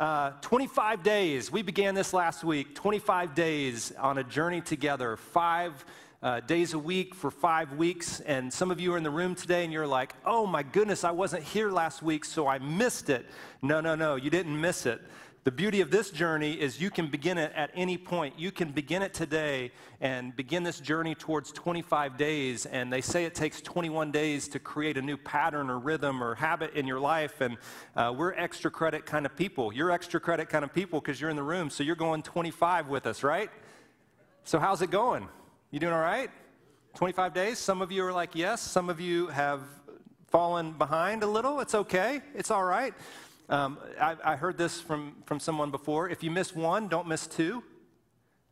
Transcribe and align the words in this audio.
Uh, 0.00 0.32
25 0.40 1.02
days. 1.02 1.52
We 1.52 1.60
began 1.60 1.94
this 1.94 2.14
last 2.14 2.42
week. 2.42 2.74
25 2.74 3.34
days 3.34 3.92
on 3.98 4.16
a 4.16 4.24
journey 4.24 4.62
together. 4.62 5.18
Five 5.18 5.84
uh, 6.22 6.40
days 6.40 6.72
a 6.72 6.78
week 6.78 7.14
for 7.14 7.30
five 7.30 7.74
weeks. 7.74 8.20
And 8.20 8.50
some 8.50 8.70
of 8.70 8.80
you 8.80 8.94
are 8.94 8.96
in 8.96 9.02
the 9.02 9.10
room 9.10 9.34
today 9.34 9.62
and 9.62 9.70
you're 9.70 9.86
like, 9.86 10.14
oh 10.24 10.46
my 10.46 10.62
goodness, 10.62 11.04
I 11.04 11.10
wasn't 11.10 11.42
here 11.42 11.70
last 11.70 12.02
week, 12.02 12.24
so 12.24 12.46
I 12.46 12.58
missed 12.60 13.10
it. 13.10 13.26
No, 13.60 13.82
no, 13.82 13.94
no, 13.94 14.14
you 14.14 14.30
didn't 14.30 14.58
miss 14.58 14.86
it. 14.86 15.02
The 15.42 15.50
beauty 15.50 15.80
of 15.80 15.90
this 15.90 16.10
journey 16.10 16.52
is 16.52 16.82
you 16.82 16.90
can 16.90 17.06
begin 17.06 17.38
it 17.38 17.50
at 17.56 17.70
any 17.74 17.96
point. 17.96 18.38
You 18.38 18.52
can 18.52 18.72
begin 18.72 19.00
it 19.00 19.14
today 19.14 19.72
and 19.98 20.36
begin 20.36 20.64
this 20.64 20.78
journey 20.78 21.14
towards 21.14 21.50
25 21.52 22.18
days. 22.18 22.66
And 22.66 22.92
they 22.92 23.00
say 23.00 23.24
it 23.24 23.34
takes 23.34 23.62
21 23.62 24.10
days 24.10 24.48
to 24.48 24.58
create 24.58 24.98
a 24.98 25.02
new 25.02 25.16
pattern 25.16 25.70
or 25.70 25.78
rhythm 25.78 26.22
or 26.22 26.34
habit 26.34 26.74
in 26.74 26.86
your 26.86 27.00
life. 27.00 27.40
And 27.40 27.56
uh, 27.96 28.12
we're 28.14 28.34
extra 28.34 28.70
credit 28.70 29.06
kind 29.06 29.24
of 29.24 29.34
people. 29.34 29.72
You're 29.72 29.90
extra 29.90 30.20
credit 30.20 30.50
kind 30.50 30.62
of 30.62 30.74
people 30.74 31.00
because 31.00 31.18
you're 31.18 31.30
in 31.30 31.36
the 31.36 31.42
room. 31.42 31.70
So 31.70 31.84
you're 31.84 31.96
going 31.96 32.22
25 32.22 32.88
with 32.88 33.06
us, 33.06 33.22
right? 33.22 33.50
So 34.44 34.58
how's 34.58 34.82
it 34.82 34.90
going? 34.90 35.26
You 35.70 35.80
doing 35.80 35.94
all 35.94 36.00
right? 36.00 36.30
25 36.96 37.32
days? 37.32 37.58
Some 37.58 37.80
of 37.80 37.90
you 37.90 38.04
are 38.04 38.12
like, 38.12 38.34
yes. 38.34 38.60
Some 38.60 38.90
of 38.90 39.00
you 39.00 39.28
have 39.28 39.62
fallen 40.28 40.72
behind 40.72 41.22
a 41.22 41.26
little. 41.26 41.60
It's 41.60 41.74
okay. 41.74 42.20
It's 42.34 42.50
all 42.50 42.64
right. 42.64 42.92
Um, 43.50 43.78
I, 44.00 44.16
I 44.24 44.36
heard 44.36 44.56
this 44.56 44.80
from, 44.80 45.16
from 45.26 45.40
someone 45.40 45.72
before. 45.72 46.08
If 46.08 46.22
you 46.22 46.30
miss 46.30 46.54
one, 46.54 46.86
don't 46.86 47.08
miss 47.08 47.26
two. 47.26 47.64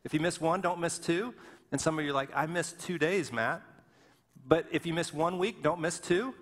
If 0.03 0.13
you 0.13 0.19
miss 0.19 0.41
one, 0.41 0.59
don't 0.59 0.81
miss 0.81 0.99
two. 0.99 1.33
And 1.71 1.79
some 1.79 1.97
of 1.97 2.03
you 2.03 2.11
are 2.11 2.13
like, 2.13 2.29
I 2.35 2.47
missed 2.47 2.81
two 2.81 2.97
days, 2.97 3.31
Matt. 3.31 3.61
But 4.45 4.65
if 4.71 4.85
you 4.85 4.93
miss 4.93 5.13
one 5.13 5.37
week, 5.37 5.63
don't 5.63 5.79
miss 5.79 5.99
two. 5.99 6.35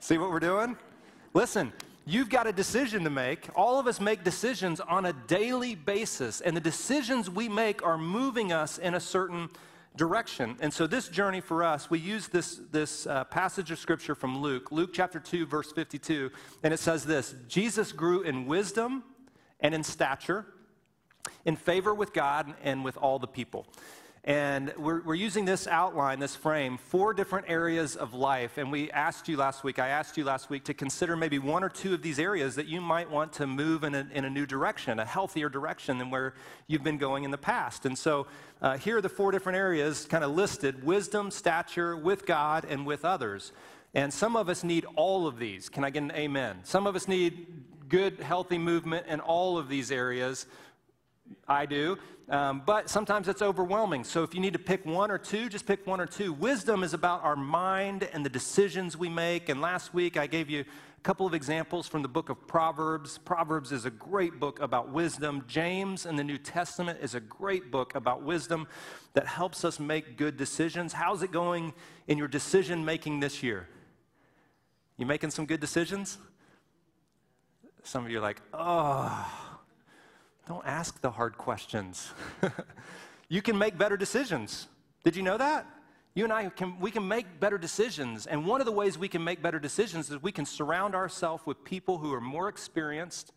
See 0.00 0.18
what 0.18 0.30
we're 0.30 0.40
doing? 0.40 0.76
Listen, 1.34 1.72
you've 2.04 2.30
got 2.30 2.48
a 2.48 2.52
decision 2.52 3.04
to 3.04 3.10
make. 3.10 3.48
All 3.54 3.78
of 3.78 3.86
us 3.86 4.00
make 4.00 4.24
decisions 4.24 4.80
on 4.80 5.06
a 5.06 5.12
daily 5.12 5.76
basis, 5.76 6.40
and 6.40 6.56
the 6.56 6.60
decisions 6.60 7.30
we 7.30 7.48
make 7.48 7.86
are 7.86 7.96
moving 7.96 8.52
us 8.52 8.76
in 8.78 8.94
a 8.94 9.00
certain 9.00 9.50
direction. 9.96 10.56
And 10.60 10.72
so, 10.72 10.86
this 10.86 11.08
journey 11.08 11.40
for 11.40 11.62
us, 11.62 11.90
we 11.90 11.98
use 11.98 12.28
this, 12.28 12.60
this 12.70 13.06
uh, 13.06 13.24
passage 13.24 13.70
of 13.70 13.78
scripture 13.78 14.14
from 14.14 14.38
Luke, 14.38 14.72
Luke 14.72 14.90
chapter 14.92 15.20
2, 15.20 15.46
verse 15.46 15.72
52, 15.72 16.30
and 16.62 16.74
it 16.74 16.80
says 16.80 17.04
this 17.04 17.34
Jesus 17.48 17.92
grew 17.92 18.22
in 18.22 18.46
wisdom 18.46 19.04
and 19.60 19.74
in 19.74 19.82
stature, 19.82 20.46
in 21.44 21.56
favor 21.56 21.94
with 21.94 22.12
God 22.12 22.54
and 22.62 22.84
with 22.84 22.96
all 22.96 23.18
the 23.18 23.26
people. 23.26 23.66
And 24.26 24.72
we're, 24.78 25.02
we're 25.02 25.14
using 25.14 25.44
this 25.44 25.66
outline, 25.66 26.18
this 26.18 26.34
frame, 26.34 26.78
four 26.78 27.12
different 27.12 27.44
areas 27.46 27.94
of 27.94 28.14
life. 28.14 28.56
And 28.56 28.72
we 28.72 28.90
asked 28.90 29.28
you 29.28 29.36
last 29.36 29.62
week, 29.64 29.78
I 29.78 29.88
asked 29.88 30.16
you 30.16 30.24
last 30.24 30.48
week 30.48 30.64
to 30.64 30.72
consider 30.72 31.14
maybe 31.14 31.38
one 31.38 31.62
or 31.62 31.68
two 31.68 31.92
of 31.92 32.00
these 32.00 32.18
areas 32.18 32.54
that 32.54 32.66
you 32.66 32.80
might 32.80 33.10
want 33.10 33.34
to 33.34 33.46
move 33.46 33.84
in 33.84 33.94
a, 33.94 34.06
in 34.14 34.24
a 34.24 34.30
new 34.30 34.46
direction, 34.46 34.98
a 34.98 35.04
healthier 35.04 35.50
direction 35.50 35.98
than 35.98 36.08
where 36.08 36.32
you've 36.68 36.82
been 36.82 36.96
going 36.96 37.24
in 37.24 37.30
the 37.32 37.38
past. 37.38 37.84
And 37.84 37.98
so 37.98 38.26
uh, 38.62 38.78
here 38.78 38.96
are 38.96 39.02
the 39.02 39.10
four 39.10 39.30
different 39.30 39.58
areas 39.58 40.06
kind 40.06 40.24
of 40.24 40.30
listed 40.30 40.82
wisdom, 40.82 41.30
stature, 41.30 41.94
with 41.94 42.24
God, 42.24 42.64
and 42.64 42.86
with 42.86 43.04
others. 43.04 43.52
And 43.92 44.10
some 44.10 44.36
of 44.36 44.48
us 44.48 44.64
need 44.64 44.86
all 44.96 45.26
of 45.26 45.38
these. 45.38 45.68
Can 45.68 45.84
I 45.84 45.90
get 45.90 46.02
an 46.02 46.12
amen? 46.12 46.60
Some 46.62 46.86
of 46.86 46.96
us 46.96 47.06
need 47.08 47.46
good, 47.90 48.20
healthy 48.20 48.58
movement 48.58 49.06
in 49.06 49.20
all 49.20 49.58
of 49.58 49.68
these 49.68 49.92
areas. 49.92 50.46
I 51.48 51.66
do. 51.66 51.98
Um, 52.28 52.62
but 52.64 52.88
sometimes 52.88 53.28
it's 53.28 53.42
overwhelming. 53.42 54.02
So 54.04 54.22
if 54.22 54.34
you 54.34 54.40
need 54.40 54.54
to 54.54 54.58
pick 54.58 54.86
one 54.86 55.10
or 55.10 55.18
two, 55.18 55.48
just 55.48 55.66
pick 55.66 55.86
one 55.86 56.00
or 56.00 56.06
two. 56.06 56.32
Wisdom 56.32 56.82
is 56.82 56.94
about 56.94 57.22
our 57.22 57.36
mind 57.36 58.08
and 58.12 58.24
the 58.24 58.30
decisions 58.30 58.96
we 58.96 59.10
make. 59.10 59.50
And 59.50 59.60
last 59.60 59.92
week 59.92 60.16
I 60.16 60.26
gave 60.26 60.48
you 60.48 60.60
a 60.62 61.00
couple 61.02 61.26
of 61.26 61.34
examples 61.34 61.86
from 61.86 62.00
the 62.00 62.08
book 62.08 62.30
of 62.30 62.46
Proverbs. 62.46 63.18
Proverbs 63.18 63.72
is 63.72 63.84
a 63.84 63.90
great 63.90 64.40
book 64.40 64.58
about 64.60 64.90
wisdom. 64.90 65.44
James 65.46 66.06
in 66.06 66.16
the 66.16 66.24
New 66.24 66.38
Testament 66.38 66.98
is 67.02 67.14
a 67.14 67.20
great 67.20 67.70
book 67.70 67.94
about 67.94 68.22
wisdom 68.22 68.66
that 69.12 69.26
helps 69.26 69.62
us 69.62 69.78
make 69.78 70.16
good 70.16 70.38
decisions. 70.38 70.94
How's 70.94 71.22
it 71.22 71.30
going 71.30 71.74
in 72.08 72.16
your 72.16 72.28
decision 72.28 72.86
making 72.86 73.20
this 73.20 73.42
year? 73.42 73.68
You 74.96 75.04
making 75.04 75.30
some 75.30 75.44
good 75.44 75.60
decisions? 75.60 76.16
Some 77.82 78.06
of 78.06 78.10
you 78.10 78.16
are 78.16 78.22
like, 78.22 78.40
oh 78.54 79.43
don't 80.46 80.66
ask 80.66 81.00
the 81.00 81.10
hard 81.10 81.38
questions. 81.38 82.12
you 83.28 83.42
can 83.42 83.56
make 83.56 83.78
better 83.78 83.96
decisions. 83.96 84.68
Did 85.02 85.16
you 85.16 85.22
know 85.22 85.38
that? 85.38 85.66
You 86.14 86.24
and 86.24 86.32
I 86.32 86.48
can 86.48 86.78
we 86.78 86.90
can 86.90 87.06
make 87.08 87.40
better 87.40 87.58
decisions. 87.58 88.26
And 88.26 88.46
one 88.46 88.60
of 88.60 88.66
the 88.66 88.72
ways 88.72 88.96
we 88.96 89.08
can 89.08 89.24
make 89.24 89.42
better 89.42 89.58
decisions 89.58 90.10
is 90.10 90.22
we 90.22 90.32
can 90.32 90.46
surround 90.46 90.94
ourselves 90.94 91.44
with 91.44 91.64
people 91.64 91.98
who 91.98 92.12
are 92.12 92.20
more 92.20 92.48
experienced 92.48 93.32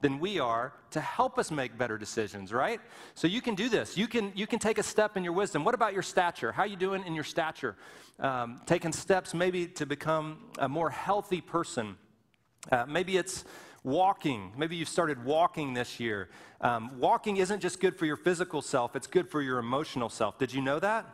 than 0.00 0.18
we 0.18 0.38
are 0.38 0.72
to 0.92 1.00
help 1.00 1.38
us 1.38 1.50
make 1.50 1.76
better 1.76 1.98
decisions, 1.98 2.52
right? 2.52 2.80
So 3.14 3.26
you 3.26 3.42
can 3.42 3.54
do 3.54 3.68
this. 3.68 3.96
You 3.96 4.06
can 4.06 4.32
you 4.34 4.46
can 4.46 4.58
take 4.58 4.78
a 4.78 4.82
step 4.82 5.16
in 5.16 5.24
your 5.24 5.32
wisdom. 5.32 5.64
What 5.64 5.74
about 5.74 5.92
your 5.92 6.02
stature? 6.02 6.52
How 6.52 6.64
you 6.64 6.76
doing 6.76 7.04
in 7.04 7.14
your 7.14 7.24
stature? 7.24 7.76
Um, 8.18 8.60
taking 8.64 8.92
steps 8.92 9.34
maybe 9.34 9.66
to 9.66 9.86
become 9.86 10.50
a 10.58 10.68
more 10.68 10.90
healthy 10.90 11.40
person. 11.40 11.96
Uh, 12.70 12.84
maybe 12.86 13.16
it's 13.16 13.44
walking. 13.82 14.52
Maybe 14.56 14.76
you've 14.76 14.88
started 14.88 15.24
walking 15.24 15.74
this 15.74 16.00
year. 16.00 16.28
Um, 16.60 16.98
walking 16.98 17.38
isn't 17.38 17.60
just 17.60 17.80
good 17.80 17.96
for 17.96 18.06
your 18.06 18.16
physical 18.16 18.62
self, 18.62 18.94
it's 18.96 19.06
good 19.06 19.28
for 19.28 19.42
your 19.42 19.58
emotional 19.58 20.08
self. 20.08 20.38
Did 20.38 20.52
you 20.52 20.60
know 20.60 20.78
that? 20.80 21.06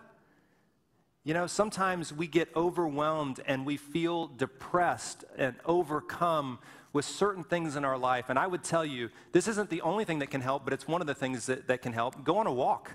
You 1.25 1.35
know, 1.35 1.49
sometimes 1.49 2.13
we 2.13 2.29
get 2.29 2.49
overwhelmed 2.55 3.41
and 3.47 3.67
we 3.67 3.77
feel 3.77 4.29
depressed 4.29 5.25
and 5.37 5.57
overcome 5.65 6.61
with 6.93 7.05
certain 7.05 7.43
things 7.43 7.75
in 7.75 7.85
our 7.85 7.99
life. 7.99 8.27
And 8.29 8.39
I 8.39 8.47
would 8.47 8.63
tell 8.63 8.85
you, 8.85 9.11
this 9.33 9.49
isn't 9.49 9.69
the 9.69 9.81
only 9.81 10.05
thing 10.05 10.21
that 10.21 10.31
can 10.31 10.41
help, 10.41 10.65
but 10.65 10.73
it's 10.73 10.87
one 10.87 11.01
of 11.01 11.09
the 11.09 11.15
things 11.15 11.47
that, 11.47 11.67
that 11.67 11.83
can 11.83 11.93
help. 11.93 12.23
Go 12.23 12.39
on 12.39 12.47
a 12.47 12.53
walk. 12.53 12.93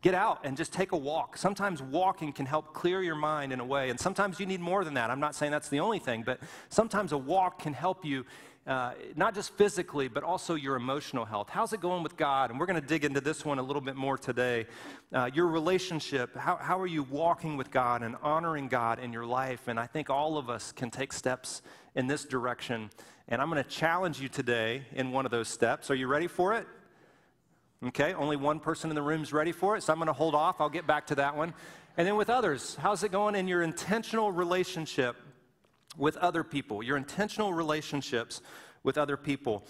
Get 0.00 0.14
out 0.14 0.40
and 0.44 0.56
just 0.56 0.72
take 0.72 0.92
a 0.92 0.96
walk. 0.96 1.36
Sometimes 1.36 1.82
walking 1.82 2.32
can 2.32 2.46
help 2.46 2.72
clear 2.72 3.02
your 3.02 3.14
mind 3.14 3.52
in 3.52 3.60
a 3.60 3.64
way, 3.64 3.90
and 3.90 3.98
sometimes 3.98 4.40
you 4.40 4.46
need 4.46 4.60
more 4.60 4.84
than 4.84 4.94
that. 4.94 5.10
I'm 5.10 5.20
not 5.20 5.34
saying 5.34 5.52
that's 5.52 5.68
the 5.68 5.80
only 5.80 5.98
thing, 5.98 6.22
but 6.24 6.40
sometimes 6.68 7.12
a 7.12 7.18
walk 7.18 7.60
can 7.60 7.72
help 7.74 8.04
you 8.04 8.24
uh, 8.66 8.92
not 9.14 9.34
just 9.34 9.52
physically, 9.52 10.08
but 10.08 10.24
also 10.24 10.54
your 10.54 10.74
emotional 10.74 11.24
health. 11.24 11.48
How's 11.48 11.72
it 11.72 11.80
going 11.80 12.02
with 12.02 12.16
God? 12.16 12.50
And 12.50 12.58
we're 12.58 12.66
going 12.66 12.80
to 12.80 12.86
dig 12.86 13.04
into 13.04 13.20
this 13.20 13.44
one 13.44 13.58
a 13.58 13.62
little 13.62 13.82
bit 13.82 13.94
more 13.94 14.18
today. 14.18 14.66
Uh, 15.12 15.30
your 15.32 15.46
relationship, 15.46 16.36
how, 16.36 16.56
how 16.56 16.80
are 16.80 16.86
you 16.86 17.04
walking 17.04 17.56
with 17.56 17.70
God 17.70 18.02
and 18.02 18.16
honoring 18.22 18.66
God 18.66 18.98
in 18.98 19.12
your 19.12 19.24
life? 19.24 19.68
And 19.68 19.78
I 19.78 19.86
think 19.86 20.10
all 20.10 20.36
of 20.36 20.50
us 20.50 20.72
can 20.72 20.90
take 20.90 21.12
steps 21.12 21.62
in 21.94 22.08
this 22.08 22.24
direction. 22.24 22.90
And 23.28 23.40
I'm 23.40 23.50
going 23.50 23.62
to 23.62 23.70
challenge 23.70 24.20
you 24.20 24.28
today 24.28 24.82
in 24.92 25.12
one 25.12 25.24
of 25.24 25.30
those 25.30 25.48
steps. 25.48 25.90
Are 25.90 25.94
you 25.94 26.08
ready 26.08 26.26
for 26.26 26.54
it? 26.54 26.66
Okay, 27.84 28.14
only 28.14 28.36
one 28.36 28.58
person 28.58 28.90
in 28.90 28.96
the 28.96 29.02
room 29.02 29.22
is 29.22 29.32
ready 29.32 29.52
for 29.52 29.76
it, 29.76 29.82
so 29.82 29.92
I'm 29.92 29.98
going 29.98 30.06
to 30.06 30.12
hold 30.12 30.34
off. 30.34 30.60
I'll 30.60 30.70
get 30.70 30.86
back 30.86 31.06
to 31.08 31.14
that 31.16 31.36
one. 31.36 31.54
And 31.96 32.06
then 32.06 32.16
with 32.16 32.30
others, 32.30 32.76
how's 32.80 33.04
it 33.04 33.12
going 33.12 33.34
in 33.36 33.46
your 33.46 33.62
intentional 33.62 34.32
relationship 34.32 35.16
with 35.96 36.16
other 36.18 36.44
people, 36.44 36.82
your 36.82 36.96
intentional 36.96 37.52
relationships 37.52 38.42
with 38.82 38.98
other 38.98 39.16
people. 39.16 39.64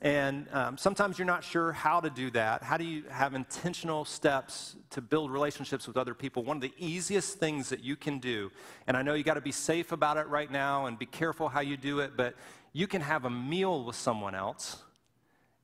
And 0.00 0.46
um, 0.52 0.78
sometimes 0.78 1.18
you're 1.18 1.26
not 1.26 1.42
sure 1.42 1.72
how 1.72 2.00
to 2.00 2.08
do 2.08 2.30
that. 2.30 2.62
How 2.62 2.76
do 2.76 2.84
you 2.84 3.02
have 3.10 3.34
intentional 3.34 4.04
steps 4.04 4.76
to 4.90 5.00
build 5.00 5.32
relationships 5.32 5.88
with 5.88 5.96
other 5.96 6.14
people? 6.14 6.44
One 6.44 6.56
of 6.56 6.60
the 6.60 6.72
easiest 6.78 7.38
things 7.38 7.68
that 7.70 7.82
you 7.82 7.96
can 7.96 8.20
do, 8.20 8.52
and 8.86 8.96
I 8.96 9.02
know 9.02 9.14
you 9.14 9.24
got 9.24 9.34
to 9.34 9.40
be 9.40 9.50
safe 9.52 9.90
about 9.90 10.16
it 10.16 10.28
right 10.28 10.50
now 10.50 10.86
and 10.86 10.96
be 10.96 11.06
careful 11.06 11.48
how 11.48 11.60
you 11.60 11.76
do 11.76 11.98
it, 11.98 12.12
but 12.16 12.36
you 12.72 12.86
can 12.86 13.00
have 13.00 13.24
a 13.24 13.30
meal 13.30 13.84
with 13.84 13.96
someone 13.96 14.36
else, 14.36 14.82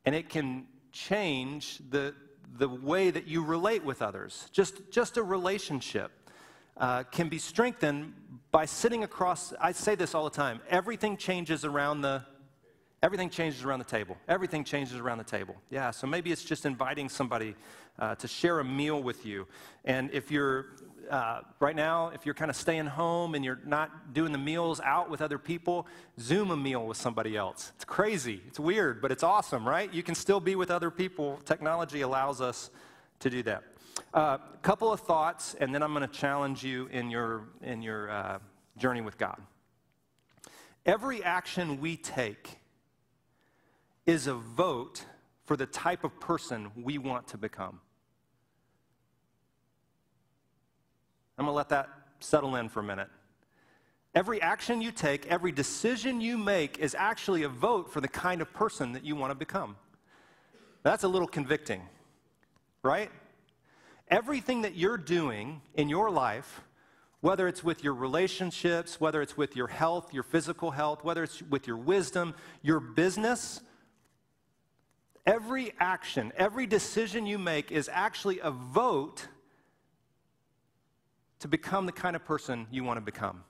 and 0.05 0.17
it 0.17 0.29
can 0.29 0.67
change 0.91 1.79
the, 1.91 2.13
the 2.59 2.69
way 2.69 3.11
that 3.11 3.29
you 3.29 3.45
relate 3.45 3.85
with 3.85 4.03
others. 4.03 4.49
Just, 4.53 4.91
just 4.91 5.17
a 5.17 5.23
relationship 5.23 6.11
uh, 6.77 7.05
can 7.05 7.29
be 7.29 7.39
strengthened 7.39 8.15
by 8.55 8.65
sitting 8.65 9.03
across. 9.03 9.53
I 9.61 9.73
say 9.73 9.97
this 9.97 10.15
all 10.15 10.23
the 10.23 10.31
time 10.31 10.61
everything 10.71 11.17
changes 11.17 11.65
around 11.65 12.03
the. 12.03 12.23
Everything 13.03 13.29
changes 13.29 13.65
around 13.65 13.81
the 13.81 13.85
table. 13.85 14.17
Everything 14.29 14.63
changes 14.63 14.97
around 14.99 15.19
the 15.19 15.25
table. 15.25 15.57
Yeah, 15.71 15.91
so 15.91 16.07
maybe 16.07 16.31
it's 16.33 16.45
just 16.45 16.65
inviting 16.65 17.09
somebody 17.09 17.55
uh, 17.99 18.15
to 18.15 18.29
share 18.29 18.61
a 18.61 18.65
meal 18.65 19.03
with 19.03 19.27
you. 19.27 19.47
And 19.85 20.09
if 20.13 20.31
you're 20.31 20.67
uh, 21.11 21.41
right 21.61 21.77
now, 21.77 22.13
if 22.15 22.25
you're 22.25 22.35
kind 22.35 22.51
of 22.51 22.57
staying 22.57 22.87
home 22.87 23.35
and 23.35 23.45
you're 23.45 23.61
not 23.67 24.15
doing 24.15 24.33
the 24.33 24.39
meals 24.39 24.81
out 24.81 25.11
with 25.11 25.21
other 25.21 25.37
people, 25.37 25.87
Zoom 26.19 26.51
a 26.51 26.57
meal 26.57 26.87
with 26.87 26.97
somebody 26.97 27.37
else. 27.37 27.73
It's 27.75 27.85
crazy. 27.85 28.41
It's 28.47 28.61
weird, 28.61 29.03
but 29.03 29.11
it's 29.11 29.25
awesome, 29.25 29.69
right? 29.69 29.93
You 29.93 30.05
can 30.05 30.15
still 30.15 30.41
be 30.41 30.55
with 30.55 30.71
other 30.71 30.91
people. 30.91 31.41
Technology 31.45 32.03
allows 32.03 32.41
us 32.41 32.71
to 33.19 33.29
do 33.29 33.43
that. 33.43 33.65
A 34.13 34.19
uh, 34.19 34.39
couple 34.63 34.93
of 34.93 35.01
thoughts, 35.01 35.55
and 35.61 35.75
then 35.75 35.83
I'm 35.83 35.93
going 35.93 36.09
to 36.09 36.15
challenge 36.15 36.65
you 36.65 36.87
in 36.87 37.11
your, 37.11 37.49
in 37.63 37.83
your 37.83 38.11
uh, 38.11 38.39
journey 38.77 39.01
with 39.01 39.19
God. 39.19 39.41
Every 40.87 41.23
action 41.23 41.81
we 41.81 41.97
take 41.97 42.59
is 44.07 44.27
a 44.27 44.35
vote 44.35 45.05
for 45.45 45.57
the 45.57 45.67
type 45.67 46.05
of 46.05 46.19
person 46.21 46.71
we 46.77 46.99
want 46.99 47.29
to 47.29 47.39
become. 47.39 47.81
I'm 51.39 51.47
going 51.47 51.53
to 51.53 51.57
let 51.57 51.71
that 51.71 51.89
settle 52.21 52.57
in 52.57 52.69
for 52.69 52.81
a 52.81 52.85
minute. 52.85 53.09
Every 54.15 54.41
action 54.41 54.81
you 54.81 54.93
take, 54.93 55.27
every 55.27 55.51
decision 55.51 56.21
you 56.21 56.39
make 56.39 56.79
is 56.79 56.95
actually 56.97 57.43
a 57.43 57.49
vote 57.49 57.93
for 57.93 58.01
the 58.01 58.09
kind 58.09 58.41
of 58.41 58.53
person 58.53 58.93
that 58.93 59.05
you 59.05 59.17
want 59.17 59.33
to 59.33 59.35
become. 59.35 59.77
That's 60.85 61.03
a 61.03 61.09
little 61.09 61.27
convicting, 61.27 61.83
right? 62.83 63.11
Everything 64.09 64.63
that 64.63 64.77
you're 64.77 64.99
doing 64.99 65.63
in 65.75 65.89
your 65.89 66.11
life, 66.11 66.61
whether 67.25 67.49
it's 67.49 67.65
with 67.65 67.83
your 67.83 67.95
relationships, 67.95 69.01
whether 69.01 69.23
it's 69.23 69.35
with 69.35 69.57
your 69.57 69.67
health, 69.67 70.13
your 70.13 70.23
physical 70.23 70.71
health, 70.71 71.03
whether 71.03 71.23
it's 71.23 71.41
with 71.45 71.67
your 71.67 71.79
wisdom, 71.79 72.35
your 72.61 72.79
business, 72.79 73.63
every 75.25 75.73
action, 75.81 76.35
every 76.37 76.67
decision 76.67 77.25
you 77.25 77.39
make 77.39 77.73
is 77.73 77.89
actually 77.91 78.41
a 78.41 78.51
vote 78.51 79.27
to 81.39 81.49
become 81.49 81.87
the 81.87 81.93
kind 81.93 82.15
of 82.15 82.23
person 82.27 82.67
you 82.71 82.85
want 82.85 82.99
to 82.99 83.01
become. 83.01 83.43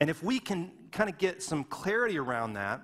And 0.00 0.08
if 0.08 0.22
we 0.22 0.38
can 0.38 0.72
kind 0.92 1.10
of 1.10 1.18
get 1.18 1.42
some 1.42 1.64
clarity 1.64 2.18
around 2.18 2.54
that 2.54 2.80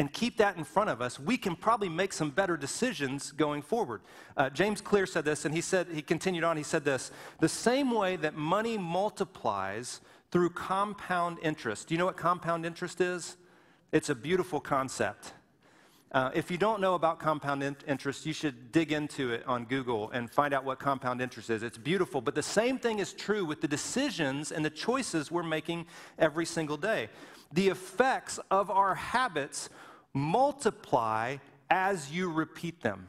and 0.00 0.10
keep 0.10 0.38
that 0.38 0.56
in 0.56 0.64
front 0.64 0.88
of 0.88 1.02
us, 1.02 1.20
we 1.20 1.36
can 1.36 1.54
probably 1.54 1.90
make 1.90 2.14
some 2.14 2.30
better 2.30 2.56
decisions 2.56 3.32
going 3.32 3.60
forward. 3.60 4.00
Uh, 4.34 4.48
James 4.48 4.80
Clear 4.80 5.04
said 5.04 5.26
this, 5.26 5.44
and 5.44 5.54
he 5.54 5.60
said, 5.60 5.88
he 5.92 6.00
continued 6.00 6.42
on, 6.42 6.56
he 6.56 6.62
said 6.62 6.86
this 6.86 7.10
the 7.38 7.50
same 7.50 7.90
way 7.90 8.16
that 8.16 8.34
money 8.34 8.78
multiplies 8.78 10.00
through 10.30 10.48
compound 10.48 11.36
interest. 11.42 11.88
Do 11.88 11.94
you 11.94 11.98
know 11.98 12.06
what 12.06 12.16
compound 12.16 12.64
interest 12.64 13.02
is? 13.02 13.36
It's 13.92 14.08
a 14.08 14.14
beautiful 14.14 14.58
concept. 14.58 15.34
Uh, 16.12 16.30
if 16.32 16.50
you 16.50 16.56
don't 16.56 16.80
know 16.80 16.94
about 16.94 17.18
compound 17.18 17.62
in- 17.62 17.76
interest, 17.86 18.24
you 18.24 18.32
should 18.32 18.72
dig 18.72 18.92
into 18.92 19.30
it 19.34 19.46
on 19.46 19.66
Google 19.66 20.10
and 20.12 20.30
find 20.30 20.54
out 20.54 20.64
what 20.64 20.78
compound 20.78 21.20
interest 21.20 21.50
is. 21.50 21.62
It's 21.62 21.76
beautiful, 21.76 22.22
but 22.22 22.34
the 22.34 22.42
same 22.42 22.78
thing 22.78 23.00
is 23.00 23.12
true 23.12 23.44
with 23.44 23.60
the 23.60 23.68
decisions 23.68 24.50
and 24.50 24.64
the 24.64 24.70
choices 24.70 25.30
we're 25.30 25.42
making 25.42 25.84
every 26.18 26.46
single 26.46 26.78
day. 26.78 27.10
The 27.52 27.68
effects 27.68 28.40
of 28.50 28.70
our 28.70 28.94
habits 28.94 29.68
multiply 30.14 31.36
as 31.68 32.10
you 32.10 32.30
repeat 32.30 32.80
them. 32.82 33.08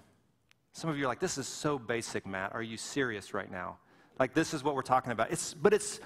Some 0.74 0.90
of 0.90 0.98
you 0.98 1.06
are 1.06 1.08
like, 1.08 1.20
this 1.20 1.38
is 1.38 1.48
so 1.48 1.78
basic, 1.78 2.26
Matt. 2.26 2.54
Are 2.54 2.62
you 2.62 2.78
serious 2.78 3.34
right 3.34 3.52
now? 3.52 3.78
Like, 4.20 4.34
this 4.34 4.54
is 4.54 4.64
what 4.64 4.76
we're 4.76 4.82
talking 4.84 5.12
about. 5.12 5.32
It's, 5.32 5.54
but 5.54 5.74
it's 5.74 6.00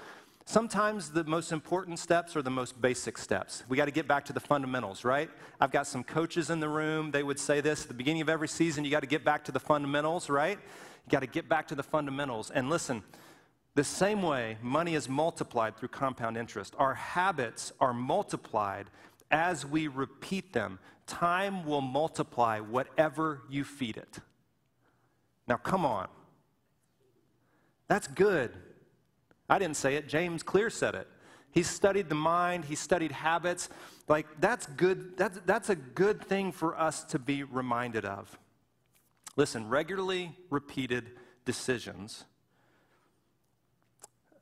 Sometimes 0.48 1.10
the 1.10 1.24
most 1.24 1.50
important 1.50 1.98
steps 1.98 2.36
are 2.36 2.42
the 2.42 2.50
most 2.50 2.80
basic 2.80 3.18
steps. 3.18 3.64
We 3.68 3.76
got 3.76 3.86
to 3.86 3.90
get 3.90 4.06
back 4.06 4.24
to 4.26 4.32
the 4.32 4.38
fundamentals, 4.38 5.04
right? 5.04 5.28
I've 5.60 5.72
got 5.72 5.88
some 5.88 6.04
coaches 6.04 6.50
in 6.50 6.60
the 6.60 6.68
room. 6.68 7.10
They 7.10 7.24
would 7.24 7.40
say 7.40 7.60
this 7.60 7.82
at 7.82 7.88
the 7.88 7.94
beginning 7.94 8.22
of 8.22 8.28
every 8.28 8.46
season 8.46 8.84
you 8.84 8.92
got 8.92 9.00
to 9.00 9.08
get 9.08 9.24
back 9.24 9.44
to 9.46 9.52
the 9.52 9.58
fundamentals, 9.58 10.30
right? 10.30 10.56
You 10.56 11.10
got 11.10 11.20
to 11.20 11.26
get 11.26 11.48
back 11.48 11.66
to 11.68 11.74
the 11.74 11.82
fundamentals. 11.82 12.52
And 12.52 12.70
listen, 12.70 13.02
the 13.74 13.82
same 13.82 14.22
way 14.22 14.56
money 14.62 14.94
is 14.94 15.08
multiplied 15.08 15.76
through 15.76 15.88
compound 15.88 16.36
interest, 16.36 16.74
our 16.78 16.94
habits 16.94 17.72
are 17.80 17.92
multiplied 17.92 18.86
as 19.30 19.66
we 19.66 19.88
repeat 19.88 20.52
them. 20.52 20.78
Time 21.06 21.64
will 21.64 21.80
multiply 21.80 22.60
whatever 22.60 23.42
you 23.48 23.64
feed 23.64 23.96
it. 23.96 24.18
Now, 25.46 25.56
come 25.56 25.84
on. 25.84 26.08
That's 27.88 28.08
good. 28.08 28.50
I 29.48 29.58
didn't 29.58 29.76
say 29.76 29.94
it, 29.94 30.08
James 30.08 30.42
Clear 30.42 30.70
said 30.70 30.94
it. 30.94 31.06
He 31.52 31.62
studied 31.62 32.08
the 32.08 32.16
mind, 32.16 32.64
he 32.64 32.74
studied 32.74 33.12
habits. 33.12 33.68
Like, 34.08 34.26
that's 34.40 34.66
good. 34.66 35.16
That's, 35.16 35.40
that's 35.46 35.70
a 35.70 35.74
good 35.76 36.22
thing 36.24 36.52
for 36.52 36.78
us 36.78 37.04
to 37.04 37.18
be 37.18 37.44
reminded 37.44 38.04
of. 38.04 38.38
Listen, 39.36 39.68
regularly 39.68 40.36
repeated 40.50 41.12
decisions 41.44 42.24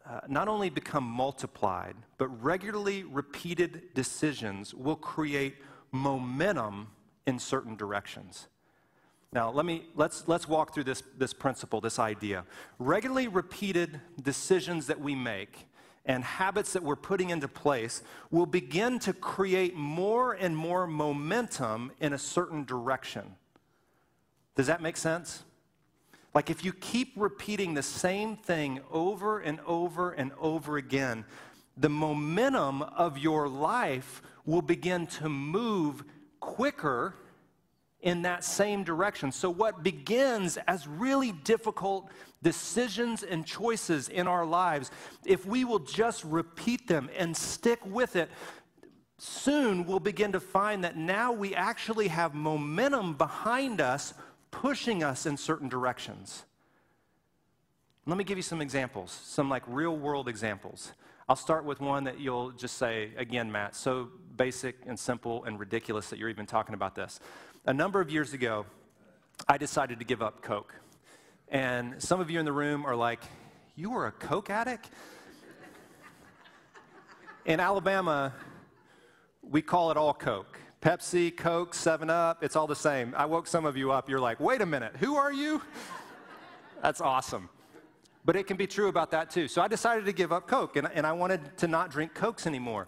uh, 0.08 0.20
not 0.28 0.48
only 0.48 0.70
become 0.70 1.04
multiplied, 1.04 1.96
but 2.18 2.28
regularly 2.42 3.04
repeated 3.04 3.94
decisions 3.94 4.74
will 4.74 4.96
create 4.96 5.56
momentum 5.92 6.88
in 7.26 7.38
certain 7.38 7.76
directions. 7.76 8.48
Now, 9.32 9.50
let 9.50 9.64
me, 9.66 9.86
let's, 9.96 10.28
let's 10.28 10.46
walk 10.46 10.74
through 10.74 10.84
this, 10.84 11.02
this 11.18 11.32
principle, 11.32 11.80
this 11.80 11.98
idea. 11.98 12.44
Regularly 12.78 13.28
repeated 13.28 14.00
decisions 14.22 14.86
that 14.86 15.00
we 15.00 15.14
make 15.14 15.66
and 16.06 16.22
habits 16.22 16.74
that 16.74 16.82
we're 16.82 16.96
putting 16.96 17.30
into 17.30 17.48
place 17.48 18.02
will 18.30 18.46
begin 18.46 18.98
to 19.00 19.12
create 19.12 19.74
more 19.74 20.34
and 20.34 20.56
more 20.56 20.86
momentum 20.86 21.90
in 21.98 22.12
a 22.12 22.18
certain 22.18 22.64
direction. 22.64 23.36
Does 24.54 24.66
that 24.66 24.82
make 24.82 24.96
sense? 24.96 25.44
Like 26.34 26.50
if 26.50 26.64
you 26.64 26.72
keep 26.72 27.12
repeating 27.16 27.74
the 27.74 27.82
same 27.82 28.36
thing 28.36 28.80
over 28.90 29.38
and 29.38 29.60
over 29.66 30.12
and 30.12 30.32
over 30.38 30.76
again, 30.76 31.24
the 31.76 31.88
momentum 31.88 32.82
of 32.82 33.18
your 33.18 33.48
life 33.48 34.22
will 34.44 34.62
begin 34.62 35.06
to 35.06 35.28
move 35.28 36.04
quicker 36.40 37.14
in 38.04 38.22
that 38.22 38.44
same 38.44 38.84
direction. 38.84 39.32
So, 39.32 39.48
what 39.48 39.82
begins 39.82 40.58
as 40.68 40.86
really 40.86 41.32
difficult 41.32 42.10
decisions 42.42 43.22
and 43.22 43.46
choices 43.46 44.10
in 44.10 44.28
our 44.28 44.44
lives, 44.44 44.90
if 45.24 45.46
we 45.46 45.64
will 45.64 45.78
just 45.78 46.22
repeat 46.24 46.86
them 46.86 47.08
and 47.16 47.34
stick 47.34 47.80
with 47.86 48.14
it, 48.14 48.28
soon 49.16 49.86
we'll 49.86 50.00
begin 50.00 50.32
to 50.32 50.40
find 50.40 50.84
that 50.84 50.98
now 50.98 51.32
we 51.32 51.54
actually 51.54 52.08
have 52.08 52.34
momentum 52.34 53.14
behind 53.14 53.80
us, 53.80 54.12
pushing 54.54 55.02
us 55.02 55.26
in 55.26 55.36
certain 55.36 55.68
directions. 55.68 56.44
Let 58.06 58.16
me 58.16 58.22
give 58.22 58.38
you 58.38 58.42
some 58.42 58.60
examples, 58.60 59.10
some 59.10 59.48
like 59.50 59.64
real 59.66 59.96
world 59.96 60.28
examples. 60.28 60.92
I'll 61.28 61.34
start 61.36 61.64
with 61.64 61.80
one 61.80 62.04
that 62.04 62.20
you'll 62.20 62.52
just 62.52 62.76
say, 62.76 63.10
again, 63.16 63.50
Matt, 63.50 63.74
so 63.74 64.10
basic 64.36 64.76
and 64.86 64.96
simple 64.96 65.42
and 65.44 65.58
ridiculous 65.58 66.08
that 66.10 66.20
you're 66.20 66.28
even 66.28 66.46
talking 66.46 66.74
about 66.74 66.94
this. 66.94 67.18
A 67.66 67.74
number 67.74 68.00
of 68.00 68.10
years 68.10 68.32
ago, 68.32 68.64
I 69.48 69.58
decided 69.58 69.98
to 69.98 70.04
give 70.04 70.22
up 70.22 70.40
Coke. 70.42 70.74
And 71.48 72.00
some 72.00 72.20
of 72.20 72.30
you 72.30 72.38
in 72.38 72.44
the 72.44 72.52
room 72.52 72.86
are 72.86 72.94
like, 72.94 73.22
You 73.74 73.90
were 73.90 74.06
a 74.06 74.12
Coke 74.12 74.50
addict? 74.50 74.88
in 77.44 77.58
Alabama, 77.58 78.32
we 79.42 79.62
call 79.62 79.90
it 79.90 79.96
all 79.96 80.14
Coke. 80.14 80.58
Pepsi, 80.84 81.34
Coke, 81.34 81.72
7 81.72 82.10
Up, 82.10 82.44
it's 82.44 82.56
all 82.56 82.66
the 82.66 82.76
same. 82.76 83.14
I 83.16 83.24
woke 83.24 83.46
some 83.46 83.64
of 83.64 83.74
you 83.74 83.90
up. 83.90 84.10
You're 84.10 84.20
like, 84.20 84.38
Wait 84.38 84.60
a 84.60 84.66
minute, 84.66 84.94
who 84.96 85.16
are 85.16 85.32
you? 85.32 85.62
That's 86.82 87.00
awesome. 87.00 87.48
But 88.26 88.36
it 88.36 88.46
can 88.46 88.58
be 88.58 88.66
true 88.66 88.88
about 88.88 89.10
that 89.12 89.30
too. 89.30 89.48
So 89.48 89.62
I 89.62 89.68
decided 89.68 90.04
to 90.04 90.12
give 90.12 90.30
up 90.30 90.46
Coke, 90.46 90.76
and, 90.76 90.86
and 90.92 91.06
I 91.06 91.12
wanted 91.12 91.56
to 91.56 91.68
not 91.68 91.90
drink 91.90 92.12
Cokes 92.12 92.46
anymore. 92.46 92.86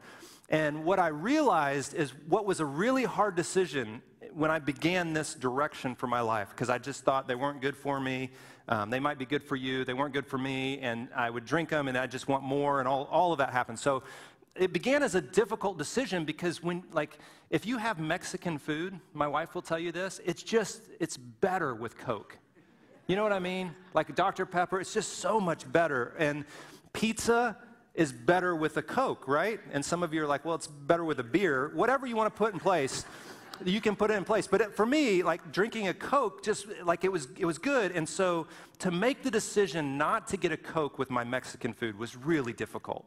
And 0.50 0.84
what 0.84 0.98
I 0.98 1.06
realized 1.06 1.94
is 1.94 2.12
what 2.28 2.44
was 2.44 2.60
a 2.60 2.66
really 2.66 3.04
hard 3.04 3.34
decision 3.34 4.02
when 4.34 4.50
I 4.50 4.58
began 4.58 5.14
this 5.14 5.32
direction 5.32 5.94
for 5.94 6.06
my 6.06 6.20
life, 6.20 6.50
because 6.50 6.68
I 6.68 6.76
just 6.76 7.02
thought 7.02 7.26
they 7.26 7.34
weren't 7.34 7.62
good 7.62 7.78
for 7.78 7.98
me. 7.98 8.30
Um, 8.68 8.90
they 8.90 9.00
might 9.00 9.18
be 9.18 9.24
good 9.24 9.42
for 9.42 9.56
you, 9.56 9.86
they 9.86 9.94
weren't 9.94 10.12
good 10.12 10.26
for 10.26 10.36
me, 10.36 10.80
and 10.80 11.08
I 11.16 11.30
would 11.30 11.46
drink 11.46 11.70
them 11.70 11.88
and 11.88 11.96
I 11.96 12.06
just 12.06 12.28
want 12.28 12.44
more, 12.44 12.78
and 12.78 12.86
all, 12.86 13.08
all 13.10 13.32
of 13.32 13.38
that 13.38 13.54
happened. 13.54 13.78
So 13.78 14.02
it 14.54 14.72
began 14.72 15.02
as 15.02 15.14
a 15.14 15.20
difficult 15.20 15.78
decision 15.78 16.26
because 16.26 16.62
when, 16.62 16.82
like, 16.92 17.18
if 17.50 17.66
you 17.66 17.78
have 17.78 17.98
Mexican 17.98 18.58
food, 18.58 18.98
my 19.14 19.26
wife 19.26 19.54
will 19.54 19.62
tell 19.62 19.78
you 19.78 19.92
this, 19.92 20.20
it's 20.24 20.42
just, 20.42 20.82
it's 21.00 21.16
better 21.16 21.74
with 21.74 21.96
Coke. 21.96 22.38
You 23.06 23.14
know 23.16 23.22
what 23.22 23.32
I 23.32 23.38
mean? 23.38 23.74
Like 23.94 24.14
Dr. 24.14 24.46
Pepper, 24.46 24.80
it's 24.80 24.92
just 24.92 25.18
so 25.18 25.38
much 25.40 25.70
better. 25.70 26.14
And 26.18 26.44
pizza 26.92 27.56
is 27.94 28.12
better 28.12 28.56
with 28.56 28.76
a 28.76 28.82
Coke, 28.82 29.28
right? 29.28 29.60
And 29.72 29.84
some 29.84 30.02
of 30.02 30.12
you 30.12 30.22
are 30.24 30.26
like, 30.26 30.44
well, 30.44 30.56
it's 30.56 30.66
better 30.66 31.04
with 31.04 31.20
a 31.20 31.24
beer. 31.24 31.70
Whatever 31.74 32.06
you 32.06 32.16
want 32.16 32.34
to 32.34 32.36
put 32.36 32.52
in 32.52 32.60
place 32.60 33.04
you 33.64 33.80
can 33.80 33.96
put 33.96 34.10
it 34.10 34.14
in 34.14 34.24
place. 34.24 34.46
But 34.46 34.74
for 34.76 34.86
me, 34.86 35.22
like 35.22 35.52
drinking 35.52 35.88
a 35.88 35.94
Coke, 35.94 36.42
just 36.42 36.66
like 36.84 37.04
it 37.04 37.12
was, 37.12 37.28
it 37.38 37.44
was 37.44 37.58
good. 37.58 37.92
And 37.92 38.08
so 38.08 38.46
to 38.80 38.90
make 38.90 39.22
the 39.22 39.30
decision 39.30 39.96
not 39.96 40.26
to 40.28 40.36
get 40.36 40.52
a 40.52 40.56
Coke 40.56 40.98
with 40.98 41.10
my 41.10 41.24
Mexican 41.24 41.72
food 41.72 41.98
was 41.98 42.16
really 42.16 42.52
difficult. 42.52 43.06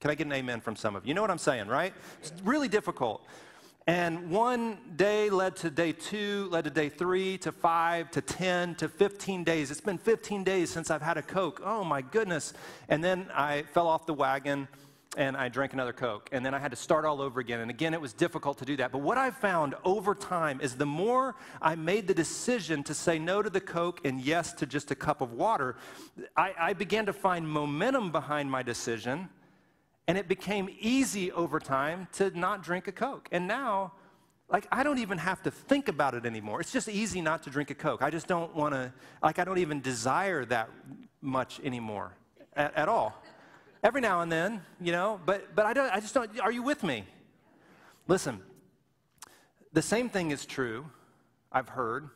Can 0.00 0.10
I 0.10 0.14
get 0.14 0.26
an 0.26 0.32
amen 0.32 0.60
from 0.60 0.76
some 0.76 0.96
of 0.96 1.04
you? 1.04 1.08
You 1.08 1.14
know 1.14 1.20
what 1.22 1.30
I'm 1.30 1.38
saying, 1.38 1.68
right? 1.68 1.94
It's 2.20 2.32
really 2.44 2.68
difficult. 2.68 3.24
And 3.86 4.30
one 4.30 4.78
day 4.96 5.28
led 5.28 5.56
to 5.56 5.68
day 5.68 5.92
two, 5.92 6.48
led 6.50 6.64
to 6.64 6.70
day 6.70 6.88
three, 6.88 7.36
to 7.38 7.52
five, 7.52 8.10
to 8.12 8.22
10, 8.22 8.76
to 8.76 8.88
15 8.88 9.44
days. 9.44 9.70
It's 9.70 9.82
been 9.82 9.98
15 9.98 10.42
days 10.42 10.70
since 10.70 10.90
I've 10.90 11.02
had 11.02 11.18
a 11.18 11.22
Coke. 11.22 11.60
Oh 11.62 11.84
my 11.84 12.00
goodness. 12.00 12.54
And 12.88 13.04
then 13.04 13.28
I 13.34 13.64
fell 13.74 13.86
off 13.86 14.06
the 14.06 14.14
wagon 14.14 14.68
and 15.18 15.36
I 15.36 15.50
drank 15.50 15.74
another 15.74 15.92
Coke. 15.92 16.30
And 16.32 16.44
then 16.46 16.54
I 16.54 16.58
had 16.58 16.70
to 16.70 16.78
start 16.78 17.04
all 17.04 17.20
over 17.20 17.40
again. 17.40 17.60
And 17.60 17.70
again, 17.70 17.92
it 17.92 18.00
was 18.00 18.14
difficult 18.14 18.56
to 18.58 18.64
do 18.64 18.74
that. 18.78 18.90
But 18.90 19.02
what 19.02 19.18
I 19.18 19.30
found 19.30 19.74
over 19.84 20.14
time 20.14 20.62
is 20.62 20.76
the 20.76 20.86
more 20.86 21.36
I 21.60 21.74
made 21.74 22.08
the 22.08 22.14
decision 22.14 22.82
to 22.84 22.94
say 22.94 23.18
no 23.18 23.42
to 23.42 23.50
the 23.50 23.60
Coke 23.60 24.00
and 24.06 24.18
yes 24.18 24.54
to 24.54 24.66
just 24.66 24.92
a 24.92 24.94
cup 24.94 25.20
of 25.20 25.34
water, 25.34 25.76
I, 26.38 26.54
I 26.58 26.72
began 26.72 27.04
to 27.04 27.12
find 27.12 27.46
momentum 27.46 28.12
behind 28.12 28.50
my 28.50 28.62
decision. 28.62 29.28
And 30.06 30.18
it 30.18 30.28
became 30.28 30.68
easy 30.80 31.32
over 31.32 31.58
time 31.58 32.08
to 32.12 32.30
not 32.38 32.62
drink 32.62 32.88
a 32.88 32.92
Coke. 32.92 33.28
And 33.32 33.46
now, 33.48 33.92
like, 34.50 34.66
I 34.70 34.82
don't 34.82 34.98
even 34.98 35.18
have 35.18 35.42
to 35.44 35.50
think 35.50 35.88
about 35.88 36.14
it 36.14 36.26
anymore. 36.26 36.60
It's 36.60 36.72
just 36.72 36.88
easy 36.88 37.22
not 37.22 37.42
to 37.44 37.50
drink 37.50 37.70
a 37.70 37.74
Coke. 37.74 38.02
I 38.02 38.10
just 38.10 38.26
don't 38.26 38.54
want 38.54 38.74
to, 38.74 38.92
like, 39.22 39.38
I 39.38 39.44
don't 39.44 39.58
even 39.58 39.80
desire 39.80 40.44
that 40.46 40.68
much 41.22 41.58
anymore 41.64 42.12
at, 42.54 42.74
at 42.76 42.88
all. 42.88 43.22
every 43.84 44.00
now 44.00 44.22
and 44.22 44.32
then, 44.32 44.62
you 44.80 44.90
know, 44.90 45.20
but, 45.24 45.54
but 45.54 45.66
I, 45.66 45.74
don't, 45.74 45.92
I 45.92 46.00
just 46.00 46.14
don't, 46.14 46.40
are 46.40 46.50
you 46.50 46.62
with 46.62 46.82
me? 46.82 47.04
Listen, 48.08 48.40
the 49.72 49.82
same 49.82 50.08
thing 50.08 50.30
is 50.30 50.46
true, 50.46 50.86
I've 51.52 51.68
heard, 51.68 52.08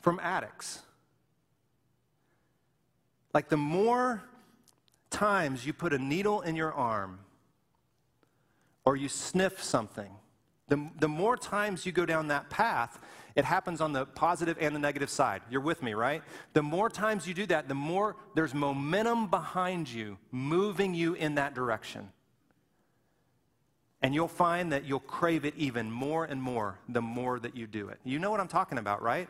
from 0.00 0.20
addicts. 0.22 0.80
Like 3.34 3.48
the 3.48 3.56
more 3.56 4.22
times 5.14 5.64
you 5.64 5.72
put 5.72 5.92
a 5.92 5.98
needle 5.98 6.40
in 6.42 6.56
your 6.56 6.72
arm 6.72 7.20
or 8.84 8.96
you 8.96 9.08
sniff 9.08 9.62
something, 9.62 10.10
the, 10.68 10.90
the 10.98 11.08
more 11.08 11.36
times 11.36 11.86
you 11.86 11.92
go 11.92 12.04
down 12.04 12.28
that 12.28 12.50
path, 12.50 12.98
it 13.36 13.44
happens 13.44 13.80
on 13.80 13.92
the 13.92 14.06
positive 14.06 14.56
and 14.60 14.74
the 14.74 14.78
negative 14.78 15.10
side. 15.10 15.42
You're 15.50 15.60
with 15.60 15.82
me, 15.82 15.94
right? 15.94 16.22
The 16.52 16.62
more 16.62 16.88
times 16.88 17.26
you 17.26 17.34
do 17.34 17.46
that, 17.46 17.68
the 17.68 17.74
more 17.74 18.16
there's 18.34 18.54
momentum 18.54 19.28
behind 19.28 19.88
you, 19.88 20.18
moving 20.30 20.94
you 20.94 21.14
in 21.14 21.36
that 21.36 21.54
direction. 21.54 22.10
And 24.02 24.14
you'll 24.14 24.28
find 24.28 24.72
that 24.72 24.84
you'll 24.84 25.00
crave 25.00 25.44
it 25.44 25.54
even 25.56 25.90
more 25.90 26.24
and 26.24 26.40
more 26.42 26.78
the 26.88 27.02
more 27.02 27.38
that 27.40 27.56
you 27.56 27.66
do 27.66 27.88
it. 27.88 27.98
You 28.04 28.18
know 28.18 28.30
what 28.30 28.40
I'm 28.40 28.48
talking 28.48 28.78
about, 28.78 29.02
right? 29.02 29.28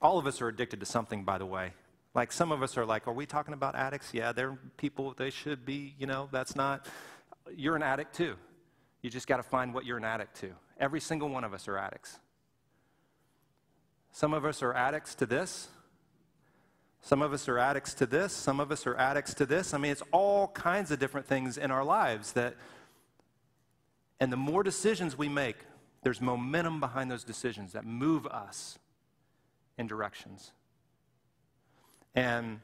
All 0.00 0.18
of 0.18 0.26
us 0.26 0.40
are 0.40 0.48
addicted 0.48 0.80
to 0.80 0.86
something, 0.86 1.24
by 1.24 1.38
the 1.38 1.46
way. 1.46 1.72
Like 2.14 2.30
some 2.30 2.52
of 2.52 2.62
us 2.62 2.76
are 2.76 2.86
like, 2.86 3.08
are 3.08 3.12
we 3.12 3.26
talking 3.26 3.54
about 3.54 3.74
addicts? 3.74 4.14
Yeah, 4.14 4.32
they're 4.32 4.56
people, 4.76 5.14
they 5.16 5.30
should 5.30 5.66
be, 5.66 5.94
you 5.98 6.06
know, 6.06 6.28
that's 6.30 6.54
not. 6.54 6.86
You're 7.56 7.76
an 7.76 7.82
addict 7.82 8.14
too. 8.14 8.36
You 9.02 9.10
just 9.10 9.26
got 9.26 9.38
to 9.38 9.42
find 9.42 9.74
what 9.74 9.84
you're 9.84 9.98
an 9.98 10.04
addict 10.04 10.40
to. 10.40 10.52
Every 10.78 11.00
single 11.00 11.28
one 11.28 11.44
of 11.44 11.52
us 11.52 11.68
are 11.68 11.76
addicts. 11.76 12.18
Some 14.12 14.32
of 14.32 14.44
us 14.44 14.62
are 14.62 14.72
addicts 14.72 15.16
to 15.16 15.26
this. 15.26 15.68
Some 17.00 17.20
of 17.20 17.32
us 17.32 17.48
are 17.48 17.58
addicts 17.58 17.94
to 17.94 18.06
this. 18.06 18.32
Some 18.32 18.60
of 18.60 18.70
us 18.70 18.86
are 18.86 18.96
addicts 18.96 19.34
to 19.34 19.44
this. 19.44 19.74
I 19.74 19.78
mean, 19.78 19.92
it's 19.92 20.02
all 20.12 20.48
kinds 20.48 20.90
of 20.90 20.98
different 20.98 21.26
things 21.26 21.58
in 21.58 21.70
our 21.70 21.84
lives 21.84 22.32
that, 22.32 22.54
and 24.20 24.32
the 24.32 24.36
more 24.36 24.62
decisions 24.62 25.18
we 25.18 25.28
make, 25.28 25.56
there's 26.02 26.20
momentum 26.20 26.80
behind 26.80 27.10
those 27.10 27.24
decisions 27.24 27.72
that 27.72 27.84
move 27.84 28.26
us 28.26 28.78
in 29.76 29.86
directions. 29.86 30.52
And 32.14 32.60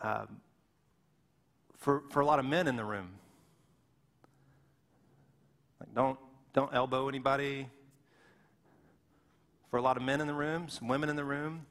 uh, 0.00 0.26
for, 1.78 2.02
for 2.10 2.20
a 2.20 2.26
lot 2.26 2.38
of 2.38 2.44
men 2.44 2.66
in 2.66 2.76
the 2.76 2.84
room, 2.84 3.10
like 5.80 5.94
don't, 5.94 6.18
don't 6.52 6.74
elbow 6.74 7.08
anybody. 7.08 7.68
For 9.70 9.76
a 9.78 9.82
lot 9.82 9.96
of 9.96 10.02
men 10.02 10.20
in 10.20 10.26
the 10.26 10.34
room, 10.34 10.68
some 10.68 10.88
women 10.88 11.08
in 11.08 11.16
the 11.16 11.24
room, 11.24 11.66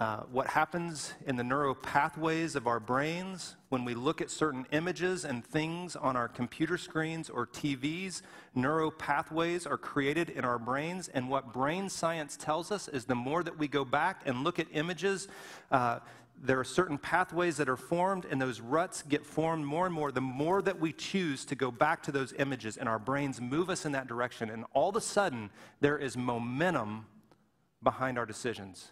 uh, 0.00 0.20
what 0.32 0.46
happens 0.48 1.12
in 1.26 1.36
the 1.36 1.44
neural 1.44 1.74
pathways 1.74 2.56
of 2.56 2.66
our 2.66 2.80
brains 2.80 3.56
when 3.68 3.84
we 3.84 3.94
look 3.94 4.20
at 4.20 4.30
certain 4.30 4.66
images 4.72 5.24
and 5.24 5.44
things 5.44 5.96
on 5.96 6.16
our 6.16 6.28
computer 6.28 6.78
screens 6.78 7.28
or 7.28 7.46
TVs. 7.46 8.22
Neural 8.54 8.90
pathways 8.90 9.66
are 9.66 9.76
created 9.76 10.30
in 10.30 10.44
our 10.44 10.58
brains, 10.58 11.08
and 11.08 11.28
what 11.28 11.52
brain 11.52 11.88
science 11.88 12.36
tells 12.36 12.72
us 12.72 12.88
is 12.88 13.04
the 13.04 13.14
more 13.14 13.42
that 13.42 13.58
we 13.58 13.68
go 13.68 13.84
back 13.84 14.22
and 14.24 14.42
look 14.42 14.58
at 14.58 14.66
images, 14.72 15.28
uh, 15.70 15.98
there 16.42 16.58
are 16.58 16.64
certain 16.64 16.98
pathways 16.98 17.56
that 17.58 17.68
are 17.68 17.76
formed, 17.76 18.24
and 18.24 18.40
those 18.40 18.60
ruts 18.60 19.02
get 19.02 19.24
formed 19.24 19.64
more 19.64 19.86
and 19.86 19.94
more. 19.94 20.10
The 20.10 20.20
more 20.20 20.62
that 20.62 20.80
we 20.80 20.92
choose 20.92 21.44
to 21.44 21.54
go 21.54 21.70
back 21.70 22.02
to 22.04 22.12
those 22.12 22.32
images, 22.38 22.76
and 22.76 22.88
our 22.88 22.98
brains 22.98 23.40
move 23.40 23.70
us 23.70 23.84
in 23.84 23.92
that 23.92 24.08
direction, 24.08 24.50
and 24.50 24.64
all 24.72 24.88
of 24.88 24.96
a 24.96 25.00
sudden, 25.00 25.50
there 25.80 25.98
is 25.98 26.16
momentum 26.16 27.06
behind 27.82 28.18
our 28.18 28.26
decisions. 28.26 28.90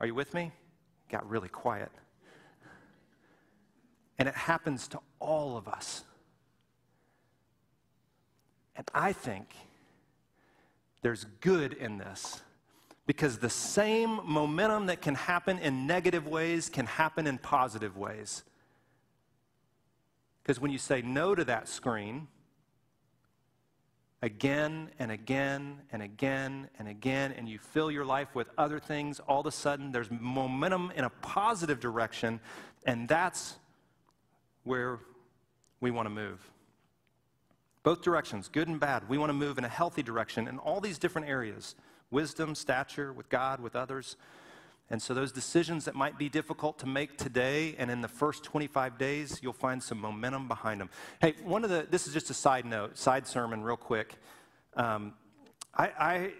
Are 0.00 0.06
you 0.06 0.14
with 0.14 0.34
me? 0.34 0.52
Got 1.10 1.28
really 1.28 1.48
quiet. 1.48 1.90
And 4.18 4.28
it 4.28 4.34
happens 4.34 4.88
to 4.88 5.00
all 5.20 5.56
of 5.56 5.68
us. 5.68 6.04
And 8.76 8.88
I 8.94 9.12
think 9.12 9.48
there's 11.02 11.24
good 11.40 11.72
in 11.72 11.98
this 11.98 12.42
because 13.06 13.38
the 13.38 13.50
same 13.50 14.20
momentum 14.24 14.86
that 14.86 15.00
can 15.00 15.14
happen 15.14 15.58
in 15.58 15.86
negative 15.86 16.28
ways 16.28 16.68
can 16.68 16.86
happen 16.86 17.26
in 17.26 17.38
positive 17.38 17.96
ways. 17.96 18.44
Because 20.42 20.60
when 20.60 20.70
you 20.70 20.78
say 20.78 21.02
no 21.02 21.34
to 21.34 21.44
that 21.44 21.68
screen, 21.68 22.28
again 24.22 24.90
and 24.98 25.10
again 25.12 25.78
and 25.92 26.02
again 26.02 26.68
and 26.78 26.88
again, 26.88 27.32
and 27.32 27.48
you 27.48 27.58
fill 27.58 27.90
your 27.90 28.04
life 28.04 28.34
with 28.34 28.48
other 28.58 28.78
things, 28.78 29.20
all 29.20 29.40
of 29.40 29.46
a 29.46 29.52
sudden 29.52 29.92
there's 29.92 30.10
momentum 30.10 30.92
in 30.96 31.04
a 31.04 31.10
positive 31.10 31.80
direction, 31.80 32.40
and 32.84 33.08
that's 33.08 33.56
where 34.64 34.98
we 35.80 35.90
want 35.90 36.06
to 36.06 36.10
move. 36.10 36.50
Both 37.82 38.02
directions, 38.02 38.48
good 38.48 38.68
and 38.68 38.80
bad. 38.80 39.08
We 39.08 39.18
want 39.18 39.30
to 39.30 39.34
move 39.34 39.56
in 39.56 39.64
a 39.64 39.68
healthy 39.68 40.02
direction 40.02 40.48
in 40.48 40.58
all 40.58 40.80
these 40.80 40.98
different 40.98 41.28
areas 41.28 41.74
wisdom, 42.10 42.54
stature, 42.54 43.12
with 43.12 43.28
God, 43.28 43.60
with 43.60 43.76
others. 43.76 44.16
And 44.90 45.02
so, 45.02 45.12
those 45.12 45.32
decisions 45.32 45.84
that 45.84 45.94
might 45.94 46.18
be 46.18 46.28
difficult 46.28 46.78
to 46.78 46.86
make 46.86 47.18
today 47.18 47.74
and 47.78 47.90
in 47.90 48.00
the 48.00 48.08
first 48.08 48.42
25 48.44 48.96
days, 48.96 49.40
you'll 49.42 49.52
find 49.52 49.82
some 49.82 49.98
momentum 49.98 50.48
behind 50.48 50.80
them. 50.80 50.88
Hey, 51.20 51.34
one 51.44 51.62
of 51.62 51.70
the, 51.70 51.86
this 51.90 52.06
is 52.06 52.14
just 52.14 52.30
a 52.30 52.34
side 52.34 52.64
note, 52.64 52.96
side 52.96 53.26
sermon, 53.26 53.62
real 53.62 53.76
quick. 53.76 54.14
Um, 54.74 55.12
I, 55.74 55.90
I, 55.98 56.32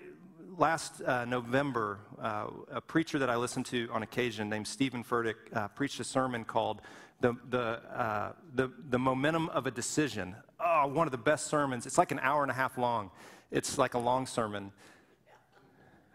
last 0.57 1.03
uh, 1.03 1.25
November, 1.25 2.01
uh, 2.21 2.47
a 2.73 2.81
preacher 2.81 3.19
that 3.19 3.29
I 3.29 3.37
listened 3.37 3.67
to 3.67 3.89
on 3.93 4.03
occasion 4.03 4.49
named 4.49 4.67
Steven 4.67 5.05
Furtick 5.05 5.35
uh, 5.53 5.69
preached 5.69 6.01
a 6.01 6.05
sermon 6.05 6.45
called 6.45 6.81
the, 7.21 7.35
the, 7.51 7.61
uh, 7.61 8.33
the, 8.55 8.71
the 8.89 8.99
Momentum 8.99 9.49
of 9.51 9.67
a 9.67 9.71
Decision. 9.71 10.35
Oh, 10.59 10.87
one 10.87 11.07
of 11.07 11.11
the 11.11 11.19
best 11.19 11.49
sermons. 11.49 11.87
It's 11.87 11.99
like 11.99 12.13
an 12.13 12.21
hour 12.21 12.43
and 12.43 12.51
a 12.51 12.55
half 12.55 12.79
long, 12.79 13.11
it's 13.51 13.79
like 13.79 13.95
a 13.95 13.99
long 13.99 14.27
sermon. 14.27 14.73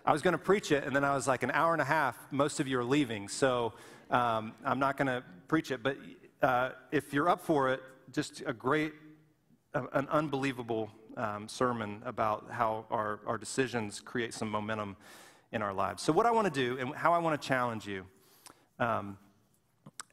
I 0.06 0.12
was 0.12 0.22
going 0.22 0.34
to 0.34 0.38
preach 0.38 0.74
it, 0.74 0.84
and 0.84 0.94
then 0.94 1.06
I 1.06 1.16
was 1.16 1.30
like, 1.30 1.44
an 1.44 1.52
hour 1.52 1.72
and 1.72 1.82
a 1.82 1.86
half, 1.86 2.18
most 2.30 2.60
of 2.60 2.68
you 2.68 2.78
are 2.78 2.84
leaving, 2.84 3.30
so 3.30 3.72
um, 4.12 4.54
I'm 4.66 4.78
not 4.78 4.98
going 4.98 5.08
to 5.08 5.24
preach 5.48 5.72
it. 5.72 5.82
But 5.82 5.98
uh, 6.42 6.72
if 6.92 7.14
you're 7.14 7.30
up 7.30 7.40
for 7.40 7.70
it, 7.70 7.82
just 8.12 8.44
a 8.46 8.52
great, 8.52 8.92
uh, 9.74 9.84
an 9.94 10.10
unbelievable 10.10 10.92
um, 11.16 11.48
sermon 11.48 12.02
about 12.06 12.52
how 12.52 12.86
our, 12.92 13.22
our 13.26 13.38
decisions 13.38 14.02
create 14.02 14.34
some 14.34 14.50
momentum 14.50 14.98
in 15.54 15.62
our 15.62 15.74
lives. 15.74 16.04
So, 16.04 16.12
what 16.12 16.26
I 16.26 16.32
want 16.32 16.54
to 16.54 16.54
do 16.54 16.78
and 16.80 16.94
how 16.94 17.14
I 17.14 17.20
want 17.20 17.42
to 17.42 17.48
challenge 17.48 17.88
you, 17.88 18.06
um, 18.80 19.18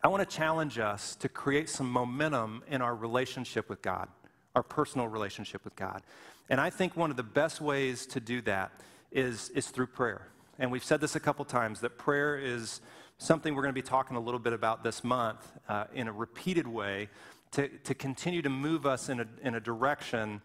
I 0.05 0.09
want 0.09 0.29
to 0.29 0.37
challenge 0.37 0.79
us 0.79 1.17
to 1.17 1.29
create 1.29 1.69
some 1.69 1.91
momentum 1.91 2.63
in 2.69 2.81
our 2.81 2.95
relationship 2.95 3.69
with 3.69 3.83
God, 3.83 4.09
our 4.55 4.63
personal 4.63 5.09
relationship 5.09 5.65
with 5.65 5.75
God. 5.75 6.03
And 6.49 6.61
I 6.61 6.71
think 6.71 6.97
one 6.97 7.11
of 7.11 7.17
the 7.17 7.25
best 7.25 7.61
ways 7.61 8.07
to 8.07 8.21
do 8.21 8.41
that 8.43 8.71
is, 9.13 9.51
is 9.51 9.69
through 9.69 9.89
prayer. 9.89 10.29
And 10.59 10.71
we've 10.71 10.85
said 10.85 11.01
this 11.01 11.17
a 11.17 11.21
couple 11.21 11.45
times 11.45 11.81
that 11.81 11.99
prayer 11.99 12.39
is 12.39 12.81
something 13.19 13.55
we're 13.55 13.63
going 13.63 13.75
to 13.75 13.81
be 13.81 13.87
talking 13.87 14.17
a 14.17 14.21
little 14.21 14.41
bit 14.41 14.53
about 14.53 14.83
this 14.83 15.05
month 15.05 15.51
uh, 15.69 15.85
in 15.95 16.09
a 16.09 16.13
repeated 16.13 16.67
way 16.67 17.09
to, 17.53 17.69
to 17.69 17.95
continue 17.95 18.43
to 18.43 18.51
move 18.51 18.87
us 18.87 19.09
in 19.09 19.21
a, 19.21 19.27
in 19.43 19.55
a 19.55 19.61
direction 19.61 20.41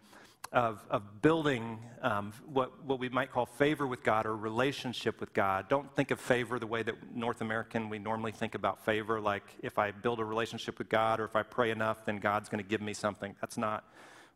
of, 0.52 0.84
of 0.90 1.22
building 1.22 1.78
um, 2.02 2.32
what, 2.46 2.84
what 2.84 2.98
we 2.98 3.08
might 3.08 3.30
call 3.30 3.46
favor 3.46 3.86
with 3.86 4.02
God 4.02 4.26
or 4.26 4.36
relationship 4.36 5.20
with 5.20 5.32
God. 5.32 5.68
Don't 5.68 5.94
think 5.94 6.10
of 6.10 6.20
favor 6.20 6.58
the 6.58 6.66
way 6.66 6.82
that 6.82 6.94
North 7.14 7.40
American 7.40 7.88
we 7.88 7.98
normally 7.98 8.32
think 8.32 8.54
about 8.54 8.84
favor, 8.84 9.20
like 9.20 9.42
if 9.62 9.78
I 9.78 9.90
build 9.90 10.20
a 10.20 10.24
relationship 10.24 10.78
with 10.78 10.88
God 10.88 11.20
or 11.20 11.24
if 11.24 11.36
I 11.36 11.42
pray 11.42 11.70
enough, 11.70 12.04
then 12.04 12.18
God's 12.18 12.48
going 12.48 12.62
to 12.62 12.68
give 12.68 12.80
me 12.80 12.94
something. 12.94 13.34
That's 13.40 13.58
not 13.58 13.84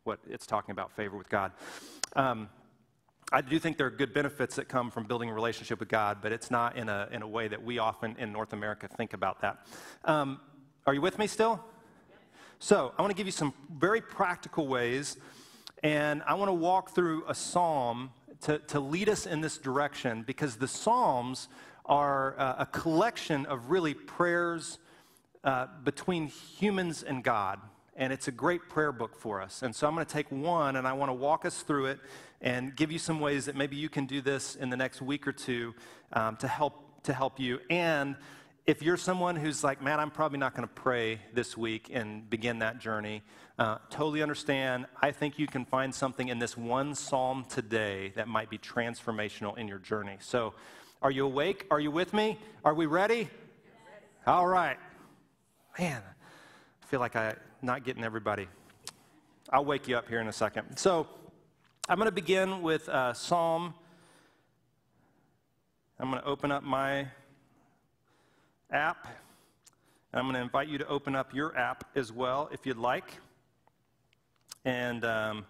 what 0.03 0.19
it's 0.29 0.45
talking 0.45 0.71
about, 0.71 0.91
favor 0.91 1.17
with 1.17 1.29
God. 1.29 1.51
Um, 2.15 2.49
I 3.33 3.39
do 3.39 3.59
think 3.59 3.77
there 3.77 3.87
are 3.87 3.91
good 3.91 4.13
benefits 4.13 4.57
that 4.57 4.67
come 4.67 4.91
from 4.91 5.05
building 5.05 5.29
a 5.29 5.33
relationship 5.33 5.79
with 5.79 5.87
God, 5.87 6.17
but 6.21 6.33
it's 6.33 6.51
not 6.51 6.75
in 6.75 6.89
a, 6.89 7.07
in 7.13 7.21
a 7.21 7.27
way 7.27 7.47
that 7.47 7.63
we 7.63 7.79
often 7.79 8.17
in 8.19 8.33
North 8.33 8.51
America 8.51 8.89
think 8.89 9.13
about 9.13 9.39
that. 9.39 9.65
Um, 10.03 10.41
are 10.85 10.93
you 10.93 10.99
with 10.99 11.17
me 11.17 11.27
still? 11.27 11.63
So, 12.59 12.93
I 12.97 13.01
want 13.01 13.11
to 13.11 13.15
give 13.15 13.27
you 13.27 13.31
some 13.31 13.53
very 13.73 14.01
practical 14.01 14.67
ways, 14.67 15.15
and 15.81 16.21
I 16.27 16.33
want 16.33 16.49
to 16.49 16.53
walk 16.53 16.93
through 16.93 17.23
a 17.25 17.33
psalm 17.33 18.11
to, 18.41 18.59
to 18.59 18.81
lead 18.81 19.07
us 19.07 19.25
in 19.25 19.39
this 19.39 19.57
direction 19.57 20.23
because 20.23 20.57
the 20.57 20.67
Psalms 20.67 21.47
are 21.85 22.37
uh, 22.37 22.55
a 22.59 22.65
collection 22.65 23.45
of 23.45 23.71
really 23.71 23.93
prayers 23.93 24.77
uh, 25.45 25.67
between 25.85 26.27
humans 26.27 27.01
and 27.01 27.23
God 27.23 27.61
and 27.95 28.13
it's 28.13 28.27
a 28.27 28.31
great 28.31 28.69
prayer 28.69 28.91
book 28.91 29.15
for 29.15 29.41
us. 29.41 29.63
And 29.63 29.75
so 29.75 29.87
I'm 29.87 29.93
going 29.93 30.05
to 30.05 30.11
take 30.11 30.31
one 30.31 30.75
and 30.75 30.87
I 30.87 30.93
want 30.93 31.09
to 31.09 31.13
walk 31.13 31.45
us 31.45 31.61
through 31.61 31.87
it 31.87 31.99
and 32.41 32.75
give 32.75 32.91
you 32.91 32.99
some 32.99 33.19
ways 33.19 33.45
that 33.45 33.55
maybe 33.55 33.75
you 33.75 33.89
can 33.89 34.05
do 34.05 34.21
this 34.21 34.55
in 34.55 34.69
the 34.69 34.77
next 34.77 35.01
week 35.01 35.27
or 35.27 35.31
two 35.31 35.75
um, 36.13 36.37
to 36.37 36.47
help 36.47 37.03
to 37.03 37.13
help 37.13 37.39
you. 37.39 37.59
And 37.69 38.15
if 38.67 38.83
you're 38.83 38.97
someone 38.97 39.35
who's 39.35 39.63
like, 39.63 39.81
man, 39.81 39.99
I'm 39.99 40.11
probably 40.11 40.37
not 40.37 40.55
going 40.55 40.67
to 40.67 40.73
pray 40.73 41.19
this 41.33 41.57
week 41.57 41.89
and 41.91 42.29
begin 42.29 42.59
that 42.59 42.79
journey, 42.79 43.23
uh, 43.57 43.79
totally 43.89 44.21
understand. 44.21 44.85
I 45.01 45.11
think 45.11 45.39
you 45.39 45.47
can 45.47 45.65
find 45.65 45.93
something 45.93 46.27
in 46.27 46.39
this 46.39 46.55
one 46.55 46.93
psalm 46.93 47.45
today 47.49 48.13
that 48.15 48.27
might 48.27 48.49
be 48.49 48.57
transformational 48.57 49.57
in 49.57 49.67
your 49.67 49.79
journey. 49.79 50.17
So, 50.19 50.53
are 51.01 51.11
you 51.11 51.25
awake? 51.25 51.65
Are 51.71 51.79
you 51.79 51.89
with 51.89 52.13
me? 52.13 52.37
Are 52.63 52.75
we 52.75 52.85
ready? 52.85 53.27
All 54.27 54.45
right. 54.45 54.77
Man, 55.79 56.03
I 56.03 56.85
feel 56.85 56.99
like 56.99 57.15
I'm 57.15 57.35
not 57.61 57.85
getting 57.85 58.03
everybody. 58.03 58.47
I'll 59.49 59.65
wake 59.65 59.87
you 59.87 59.95
up 59.97 60.07
here 60.07 60.19
in 60.19 60.27
a 60.27 60.33
second. 60.33 60.77
So 60.77 61.07
I'm 61.87 61.97
going 61.97 62.07
to 62.07 62.11
begin 62.11 62.61
with 62.61 62.89
uh, 62.89 63.13
Psalm. 63.13 63.73
I'm 65.99 66.09
going 66.09 66.21
to 66.21 66.27
open 66.27 66.51
up 66.51 66.63
my 66.63 67.07
app. 68.71 69.07
And 70.11 70.19
I'm 70.19 70.25
going 70.25 70.35
to 70.35 70.41
invite 70.41 70.69
you 70.69 70.77
to 70.79 70.87
open 70.87 71.15
up 71.15 71.33
your 71.33 71.55
app 71.57 71.83
as 71.95 72.11
well 72.11 72.49
if 72.51 72.65
you'd 72.65 72.77
like. 72.77 73.19
And 74.65 75.05
um, 75.05 75.45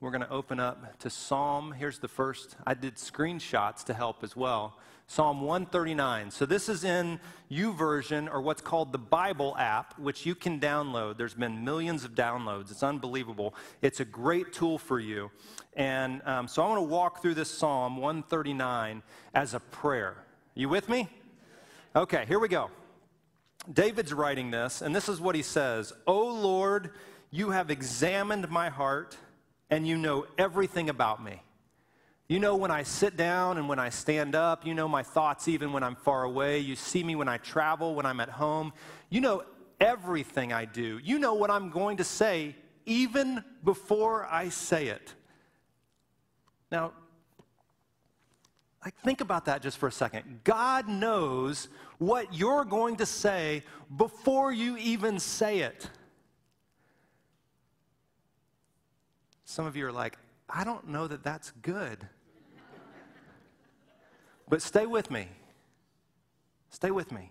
we're 0.00 0.10
going 0.10 0.22
to 0.22 0.30
open 0.30 0.60
up 0.60 0.98
to 1.00 1.10
Psalm. 1.10 1.72
Here's 1.72 1.98
the 1.98 2.08
first. 2.08 2.56
I 2.66 2.74
did 2.74 2.96
screenshots 2.96 3.82
to 3.84 3.94
help 3.94 4.22
as 4.22 4.36
well. 4.36 4.76
Psalm 5.10 5.40
139. 5.40 6.30
So 6.30 6.44
this 6.44 6.68
is 6.68 6.84
in 6.84 7.18
YouVersion 7.50 8.30
or 8.30 8.42
what's 8.42 8.60
called 8.60 8.92
the 8.92 8.98
Bible 8.98 9.56
app, 9.56 9.98
which 9.98 10.26
you 10.26 10.34
can 10.34 10.60
download. 10.60 11.16
There's 11.16 11.32
been 11.32 11.64
millions 11.64 12.04
of 12.04 12.14
downloads. 12.14 12.70
It's 12.70 12.82
unbelievable. 12.82 13.54
It's 13.80 14.00
a 14.00 14.04
great 14.04 14.52
tool 14.52 14.76
for 14.76 15.00
you. 15.00 15.30
And 15.74 16.20
um, 16.26 16.46
so 16.46 16.62
I 16.62 16.68
want 16.68 16.78
to 16.78 16.82
walk 16.82 17.22
through 17.22 17.34
this 17.34 17.50
Psalm 17.50 17.96
139 17.96 19.02
as 19.32 19.54
a 19.54 19.60
prayer. 19.60 20.14
You 20.54 20.68
with 20.68 20.90
me? 20.90 21.08
Okay, 21.96 22.26
here 22.28 22.38
we 22.38 22.48
go. 22.48 22.70
David's 23.72 24.12
writing 24.12 24.50
this, 24.50 24.82
and 24.82 24.94
this 24.94 25.08
is 25.08 25.20
what 25.20 25.34
he 25.34 25.42
says 25.42 25.90
O 26.06 26.26
Lord, 26.26 26.90
you 27.30 27.50
have 27.50 27.70
examined 27.70 28.50
my 28.50 28.68
heart, 28.68 29.16
and 29.70 29.88
you 29.88 29.96
know 29.96 30.26
everything 30.36 30.90
about 30.90 31.24
me. 31.24 31.42
You 32.28 32.38
know 32.38 32.56
when 32.56 32.70
I 32.70 32.82
sit 32.82 33.16
down 33.16 33.56
and 33.56 33.68
when 33.70 33.78
I 33.78 33.88
stand 33.88 34.34
up. 34.34 34.66
You 34.66 34.74
know 34.74 34.86
my 34.86 35.02
thoughts 35.02 35.48
even 35.48 35.72
when 35.72 35.82
I'm 35.82 35.96
far 35.96 36.24
away. 36.24 36.58
You 36.58 36.76
see 36.76 37.02
me 37.02 37.16
when 37.16 37.28
I 37.28 37.38
travel, 37.38 37.94
when 37.94 38.04
I'm 38.04 38.20
at 38.20 38.28
home. 38.28 38.74
You 39.08 39.22
know 39.22 39.44
everything 39.80 40.52
I 40.52 40.66
do. 40.66 41.00
You 41.02 41.18
know 41.18 41.34
what 41.34 41.50
I'm 41.50 41.70
going 41.70 41.96
to 41.96 42.04
say 42.04 42.54
even 42.84 43.42
before 43.64 44.26
I 44.30 44.50
say 44.50 44.88
it. 44.88 45.14
Now, 46.70 46.92
like, 48.84 48.94
think 48.98 49.22
about 49.22 49.46
that 49.46 49.62
just 49.62 49.78
for 49.78 49.88
a 49.88 49.92
second. 49.92 50.40
God 50.44 50.86
knows 50.86 51.68
what 51.96 52.34
you're 52.34 52.64
going 52.64 52.96
to 52.96 53.06
say 53.06 53.62
before 53.96 54.52
you 54.52 54.76
even 54.76 55.18
say 55.18 55.60
it. 55.60 55.88
Some 59.44 59.66
of 59.66 59.76
you 59.76 59.86
are 59.86 59.92
like, 59.92 60.16
I 60.48 60.64
don't 60.64 60.88
know 60.88 61.06
that 61.06 61.22
that's 61.22 61.52
good. 61.62 62.06
But 64.48 64.62
stay 64.62 64.86
with 64.86 65.10
me. 65.10 65.28
Stay 66.70 66.90
with 66.90 67.12
me. 67.12 67.30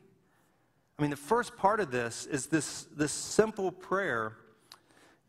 I 0.97 1.01
mean, 1.01 1.11
the 1.11 1.17
first 1.17 1.55
part 1.57 1.79
of 1.79 1.91
this 1.91 2.25
is 2.25 2.47
this, 2.47 2.87
this 2.95 3.11
simple 3.11 3.71
prayer 3.71 4.33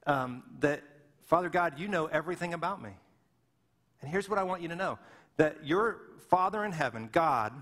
um, 0.07 0.43
that, 0.61 0.83
Father 1.27 1.51
God, 1.51 1.79
you 1.79 1.89
know 1.89 2.07
everything 2.07 2.55
about 2.55 2.83
me. 2.83 2.91
And 4.01 4.11
here's 4.11 4.29
what 4.29 4.39
I 4.39 4.45
want 4.45 4.63
you 4.63 4.69
to 4.69 4.77
know 4.77 4.99
that 5.37 5.65
your 5.65 5.99
Father 6.31 6.65
in 6.65 6.73
heaven, 6.73 7.09
God, 7.13 7.53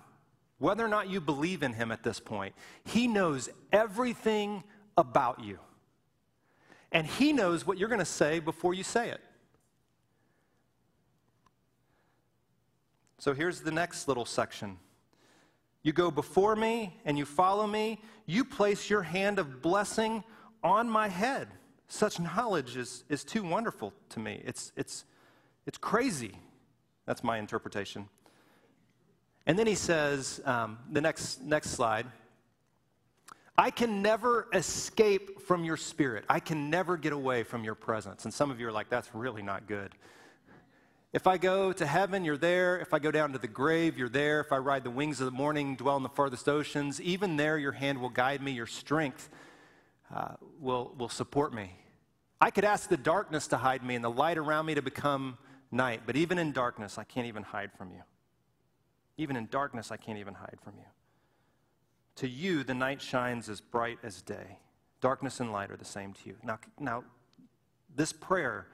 whether 0.58 0.84
or 0.84 0.88
not 0.88 1.10
you 1.10 1.20
believe 1.20 1.62
in 1.62 1.72
him 1.72 1.92
at 1.92 2.02
this 2.02 2.20
point, 2.20 2.54
he 2.84 3.06
knows 3.06 3.48
everything 3.72 4.62
about 4.96 5.42
you. 5.42 5.58
And 6.92 7.06
he 7.06 7.32
knows 7.32 7.66
what 7.66 7.76
you're 7.76 7.88
going 7.88 7.98
to 7.98 8.04
say 8.04 8.38
before 8.38 8.72
you 8.72 8.82
say 8.82 9.10
it. 9.10 9.20
So 13.18 13.32
here's 13.34 13.60
the 13.60 13.70
next 13.70 14.08
little 14.08 14.24
section. 14.24 14.78
You 15.82 15.92
go 15.92 16.10
before 16.10 16.56
me 16.56 16.98
and 17.04 17.16
you 17.16 17.24
follow 17.24 17.66
me. 17.66 18.00
You 18.26 18.44
place 18.44 18.90
your 18.90 19.02
hand 19.02 19.38
of 19.38 19.62
blessing 19.62 20.24
on 20.62 20.88
my 20.90 21.08
head. 21.08 21.48
Such 21.88 22.18
knowledge 22.18 22.76
is, 22.76 23.04
is 23.08 23.22
too 23.24 23.44
wonderful 23.44 23.92
to 24.10 24.20
me. 24.20 24.42
It's, 24.44 24.72
it's, 24.76 25.04
it's 25.66 25.78
crazy. 25.78 26.34
That's 27.06 27.22
my 27.22 27.38
interpretation. 27.38 28.08
And 29.46 29.56
then 29.56 29.68
he 29.68 29.76
says, 29.76 30.40
um, 30.44 30.78
the 30.90 31.00
next, 31.00 31.40
next 31.40 31.70
slide, 31.70 32.06
I 33.56 33.70
can 33.70 34.02
never 34.02 34.48
escape 34.52 35.40
from 35.40 35.64
your 35.64 35.76
spirit. 35.76 36.24
I 36.28 36.40
can 36.40 36.68
never 36.68 36.96
get 36.96 37.12
away 37.12 37.44
from 37.44 37.62
your 37.62 37.76
presence. 37.76 38.24
And 38.24 38.34
some 38.34 38.50
of 38.50 38.58
you 38.58 38.66
are 38.66 38.72
like, 38.72 38.90
that's 38.90 39.14
really 39.14 39.42
not 39.42 39.68
good. 39.68 39.94
If 41.16 41.26
I 41.26 41.38
go 41.38 41.72
to 41.72 41.86
heaven, 41.86 42.26
you're 42.26 42.36
there. 42.36 42.78
If 42.78 42.92
I 42.92 42.98
go 42.98 43.10
down 43.10 43.32
to 43.32 43.38
the 43.38 43.48
grave, 43.48 43.96
you're 43.96 44.10
there. 44.10 44.38
If 44.40 44.52
I 44.52 44.58
ride 44.58 44.84
the 44.84 44.90
wings 44.90 45.18
of 45.18 45.24
the 45.24 45.30
morning, 45.30 45.74
dwell 45.74 45.96
in 45.96 46.02
the 46.02 46.10
farthest 46.10 46.46
oceans, 46.46 47.00
even 47.00 47.38
there 47.38 47.56
your 47.56 47.72
hand 47.72 48.02
will 48.02 48.10
guide 48.10 48.42
me, 48.42 48.52
your 48.52 48.66
strength 48.66 49.30
uh, 50.14 50.34
will, 50.60 50.92
will 50.98 51.08
support 51.08 51.54
me. 51.54 51.72
I 52.38 52.50
could 52.50 52.66
ask 52.66 52.90
the 52.90 52.98
darkness 52.98 53.48
to 53.48 53.56
hide 53.56 53.82
me 53.82 53.94
and 53.94 54.04
the 54.04 54.10
light 54.10 54.36
around 54.36 54.66
me 54.66 54.74
to 54.74 54.82
become 54.82 55.38
night, 55.72 56.02
but 56.04 56.16
even 56.16 56.36
in 56.36 56.52
darkness, 56.52 56.98
I 56.98 57.04
can't 57.04 57.26
even 57.26 57.44
hide 57.44 57.70
from 57.78 57.92
you. 57.92 58.02
Even 59.16 59.36
in 59.36 59.46
darkness, 59.46 59.90
I 59.90 59.96
can't 59.96 60.18
even 60.18 60.34
hide 60.34 60.58
from 60.62 60.74
you. 60.76 60.84
To 62.16 62.28
you, 62.28 62.62
the 62.62 62.74
night 62.74 63.00
shines 63.00 63.48
as 63.48 63.62
bright 63.62 63.96
as 64.02 64.20
day. 64.20 64.58
Darkness 65.00 65.40
and 65.40 65.50
light 65.50 65.70
are 65.70 65.78
the 65.78 65.84
same 65.86 66.12
to 66.12 66.28
you. 66.28 66.36
Now, 66.44 66.58
now 66.78 67.04
this 67.94 68.12
prayer 68.12 68.66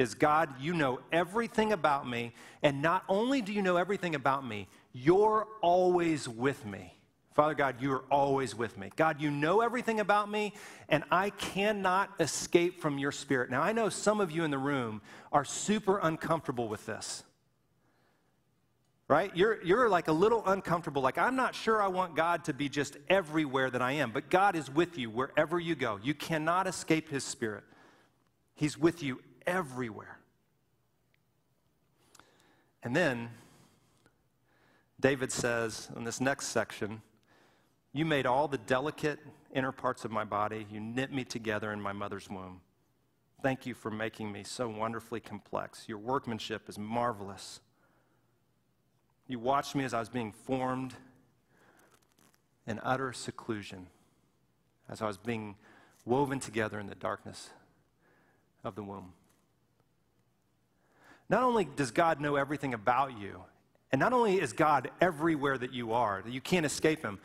is 0.00 0.14
God, 0.14 0.48
you 0.58 0.72
know 0.72 0.98
everything 1.12 1.72
about 1.72 2.08
me, 2.08 2.32
and 2.62 2.80
not 2.80 3.04
only 3.06 3.42
do 3.42 3.52
you 3.52 3.60
know 3.60 3.76
everything 3.76 4.14
about 4.14 4.46
me, 4.46 4.66
you're 4.94 5.46
always 5.60 6.26
with 6.26 6.64
me. 6.64 6.94
Father 7.34 7.52
God, 7.52 7.76
you 7.80 7.92
are 7.92 8.04
always 8.10 8.54
with 8.54 8.78
me. 8.78 8.90
God, 8.96 9.20
you 9.20 9.30
know 9.30 9.60
everything 9.60 10.00
about 10.00 10.30
me, 10.30 10.54
and 10.88 11.04
I 11.10 11.28
cannot 11.30 12.10
escape 12.18 12.80
from 12.80 12.98
your 12.98 13.12
spirit. 13.12 13.50
Now, 13.50 13.60
I 13.60 13.72
know 13.72 13.90
some 13.90 14.22
of 14.22 14.30
you 14.30 14.42
in 14.42 14.50
the 14.50 14.58
room 14.58 15.02
are 15.32 15.44
super 15.44 15.98
uncomfortable 15.98 16.66
with 16.66 16.86
this 16.86 17.22
right? 19.06 19.36
You're, 19.36 19.60
you're 19.64 19.88
like 19.88 20.06
a 20.06 20.12
little 20.12 20.46
uncomfortable. 20.46 21.02
Like, 21.02 21.18
I'm 21.18 21.34
not 21.34 21.56
sure 21.56 21.82
I 21.82 21.88
want 21.88 22.14
God 22.14 22.44
to 22.44 22.54
be 22.54 22.68
just 22.68 22.96
everywhere 23.08 23.68
that 23.68 23.82
I 23.82 23.94
am, 23.94 24.12
but 24.12 24.30
God 24.30 24.54
is 24.54 24.70
with 24.70 24.96
you 24.98 25.10
wherever 25.10 25.58
you 25.58 25.74
go. 25.74 25.98
You 26.00 26.14
cannot 26.14 26.68
escape 26.68 27.08
His 27.08 27.24
Spirit, 27.24 27.64
He's 28.54 28.78
with 28.78 29.02
you 29.02 29.20
everywhere. 29.46 30.18
And 32.82 32.94
then 32.96 33.30
David 35.00 35.32
says 35.32 35.88
in 35.96 36.04
this 36.04 36.20
next 36.20 36.48
section, 36.48 37.02
You 37.92 38.04
made 38.04 38.26
all 38.26 38.48
the 38.48 38.58
delicate 38.58 39.18
inner 39.54 39.72
parts 39.72 40.04
of 40.04 40.10
my 40.10 40.24
body, 40.24 40.66
you 40.70 40.80
knit 40.80 41.12
me 41.12 41.24
together 41.24 41.72
in 41.72 41.80
my 41.80 41.92
mother's 41.92 42.28
womb. 42.28 42.60
Thank 43.42 43.64
you 43.66 43.74
for 43.74 43.90
making 43.90 44.30
me 44.30 44.44
so 44.44 44.68
wonderfully 44.68 45.20
complex. 45.20 45.88
Your 45.88 45.98
workmanship 45.98 46.68
is 46.68 46.78
marvelous. 46.78 47.60
You 49.26 49.38
watched 49.38 49.74
me 49.74 49.84
as 49.84 49.94
I 49.94 50.00
was 50.00 50.10
being 50.10 50.32
formed 50.32 50.94
in 52.66 52.80
utter 52.82 53.12
seclusion, 53.12 53.86
as 54.88 55.00
I 55.00 55.06
was 55.06 55.16
being 55.16 55.56
woven 56.04 56.38
together 56.38 56.78
in 56.78 56.86
the 56.86 56.94
darkness 56.94 57.50
of 58.62 58.74
the 58.74 58.82
womb. 58.82 59.12
Not 61.30 61.44
only 61.44 61.64
does 61.64 61.92
God 61.92 62.20
know 62.20 62.34
everything 62.34 62.74
about 62.74 63.16
you, 63.18 63.40
and 63.92 64.00
not 64.00 64.12
only 64.12 64.40
is 64.40 64.52
God 64.52 64.90
everywhere 65.00 65.56
that 65.56 65.72
you 65.72 65.92
are, 65.92 66.20
that 66.22 66.32
you 66.32 66.40
can't 66.40 66.66
escape 66.66 67.02
Him, 67.02 67.20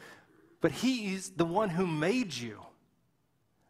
but 0.61 0.71
He's 0.71 1.31
the 1.31 1.43
one 1.43 1.69
who 1.69 1.87
made 1.87 2.31
you. 2.31 2.59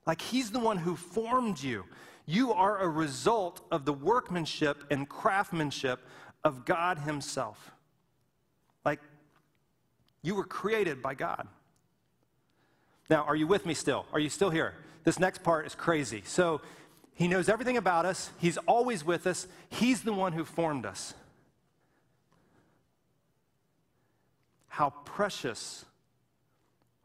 Like 0.06 0.22
He's 0.22 0.52
the 0.52 0.60
one 0.60 0.78
who 0.78 0.98
formed 0.98 1.64
you. 1.64 1.86
You 2.26 2.52
are 2.52 2.80
a 2.80 2.88
result 2.88 3.62
of 3.72 3.86
the 3.86 3.94
workmanship 3.94 4.84
and 4.92 5.08
craftsmanship 5.08 6.02
of 6.44 6.66
God 6.66 7.00
Himself. 7.00 7.72
Like, 8.84 9.00
you 10.22 10.36
were 10.36 10.44
created 10.44 11.02
by 11.02 11.16
God. 11.16 11.48
Now, 13.10 13.24
are 13.24 13.36
you 13.36 13.48
with 13.48 13.66
me 13.66 13.74
still? 13.74 14.06
Are 14.12 14.20
you 14.20 14.30
still 14.30 14.50
here? 14.50 14.74
This 15.06 15.18
next 15.18 15.44
part 15.44 15.66
is 15.66 15.76
crazy. 15.76 16.24
So, 16.26 16.62
he 17.16 17.30
knows 17.30 17.48
everything 17.48 17.78
about 17.78 18.06
us, 18.06 18.30
He's 18.38 18.58
always 18.58 19.04
with 19.04 19.26
us, 19.26 19.48
He's 19.70 20.04
the 20.04 20.14
one 20.14 20.34
who 20.34 20.44
formed 20.44 20.86
us. 20.86 21.14
How 24.68 24.90
precious 25.06 25.86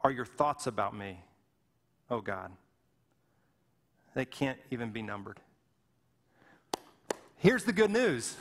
are 0.01 0.11
your 0.11 0.25
thoughts 0.25 0.67
about 0.67 0.95
me, 0.95 1.23
oh 2.09 2.19
God? 2.19 2.51
They 4.13 4.25
can't 4.25 4.59
even 4.69 4.91
be 4.91 5.01
numbered. 5.01 5.39
Here's 7.37 7.63
the 7.63 7.71
good 7.71 7.89
news 7.89 8.35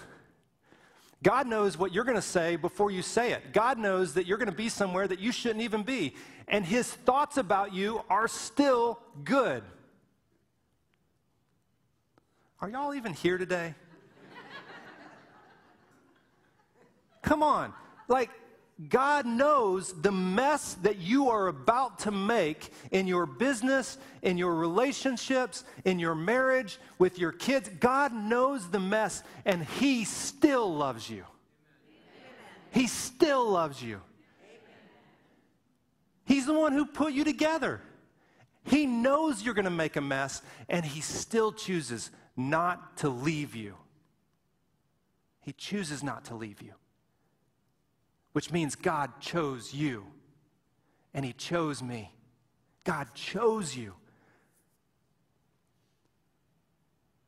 God 1.22 1.46
knows 1.46 1.78
what 1.78 1.92
you're 1.92 2.02
going 2.02 2.16
to 2.16 2.22
say 2.22 2.56
before 2.56 2.90
you 2.90 3.02
say 3.02 3.32
it. 3.32 3.52
God 3.52 3.78
knows 3.78 4.14
that 4.14 4.26
you're 4.26 4.38
going 4.38 4.50
to 4.50 4.56
be 4.56 4.68
somewhere 4.68 5.06
that 5.06 5.20
you 5.20 5.30
shouldn't 5.30 5.62
even 5.62 5.84
be. 5.84 6.16
And 6.48 6.64
his 6.64 6.90
thoughts 6.92 7.36
about 7.36 7.72
you 7.72 8.02
are 8.10 8.26
still 8.26 8.98
good. 9.22 9.62
Are 12.60 12.68
y'all 12.68 12.94
even 12.94 13.14
here 13.14 13.38
today? 13.38 13.74
Come 17.22 17.42
on. 17.42 17.72
Like, 18.06 18.30
God 18.88 19.26
knows 19.26 19.92
the 20.00 20.12
mess 20.12 20.74
that 20.82 20.98
you 20.98 21.28
are 21.28 21.48
about 21.48 22.00
to 22.00 22.10
make 22.10 22.72
in 22.90 23.06
your 23.06 23.26
business, 23.26 23.98
in 24.22 24.38
your 24.38 24.54
relationships, 24.54 25.64
in 25.84 25.98
your 25.98 26.14
marriage, 26.14 26.78
with 26.98 27.18
your 27.18 27.32
kids. 27.32 27.70
God 27.80 28.12
knows 28.12 28.68
the 28.70 28.80
mess, 28.80 29.22
and 29.44 29.62
He 29.64 30.04
still 30.04 30.74
loves 30.74 31.08
you. 31.08 31.24
He 32.72 32.86
still 32.86 33.50
loves 33.50 33.82
you. 33.82 34.00
He's 36.24 36.46
the 36.46 36.54
one 36.54 36.72
who 36.72 36.86
put 36.86 37.12
you 37.12 37.24
together. 37.24 37.80
He 38.64 38.86
knows 38.86 39.42
you're 39.42 39.54
going 39.54 39.64
to 39.64 39.70
make 39.70 39.96
a 39.96 40.00
mess, 40.00 40.42
and 40.68 40.84
He 40.84 41.00
still 41.00 41.52
chooses 41.52 42.10
not 42.48 42.96
to 42.98 43.08
leave 43.08 43.54
you. 43.54 43.76
He 45.40 45.52
chooses 45.52 46.02
not 46.02 46.24
to 46.26 46.34
leave 46.34 46.62
you 46.62 46.74
which 48.32 48.52
means 48.52 48.74
God 48.74 49.20
chose 49.20 49.74
you 49.74 50.06
and 51.12 51.24
He 51.24 51.32
chose 51.32 51.82
me. 51.82 52.12
God 52.84 53.12
chose 53.14 53.76
you. 53.76 53.94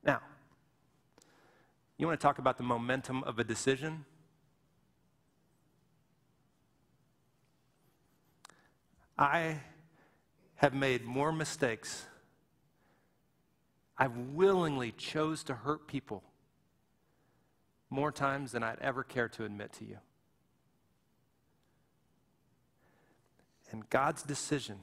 Now, 0.04 0.20
you 1.98 2.06
want 2.06 2.18
to 2.18 2.22
talk 2.22 2.38
about 2.38 2.56
the 2.56 2.62
momentum 2.62 3.22
of 3.24 3.38
a 3.38 3.44
decision? 3.44 4.04
I 9.18 9.60
have 10.56 10.74
made 10.74 11.04
more 11.04 11.32
mistakes. 11.32 12.06
I 14.02 14.08
willingly 14.08 14.90
chose 14.90 15.44
to 15.44 15.54
hurt 15.54 15.86
people 15.86 16.24
more 17.88 18.10
times 18.10 18.50
than 18.50 18.64
I'd 18.64 18.80
ever 18.80 19.04
care 19.04 19.28
to 19.28 19.44
admit 19.44 19.74
to 19.74 19.84
you. 19.84 19.98
And 23.70 23.88
God's 23.90 24.24
decision 24.24 24.80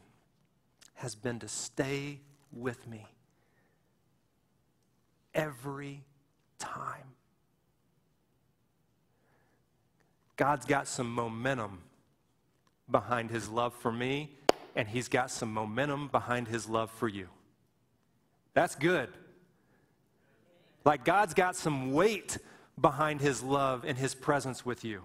has 0.93 1.15
been 1.15 1.37
to 1.39 1.49
stay 1.49 2.21
with 2.53 2.87
me 2.87 3.07
every 5.33 6.05
time. 6.57 7.11
God's 10.37 10.65
got 10.65 10.87
some 10.87 11.13
momentum 11.13 11.79
behind 12.89 13.31
his 13.31 13.49
love 13.49 13.73
for 13.73 13.91
me, 13.91 14.37
and 14.77 14.87
he's 14.87 15.09
got 15.09 15.29
some 15.29 15.53
momentum 15.53 16.07
behind 16.07 16.47
his 16.47 16.69
love 16.69 16.89
for 16.89 17.09
you. 17.09 17.27
That's 18.53 18.75
good. 18.75 19.09
Like 20.85 21.05
God's 21.05 21.33
got 21.33 21.55
some 21.55 21.93
weight 21.93 22.37
behind 22.79 23.21
his 23.21 23.43
love 23.43 23.83
and 23.85 23.97
his 23.97 24.15
presence 24.15 24.65
with 24.65 24.83
you. 24.83 25.03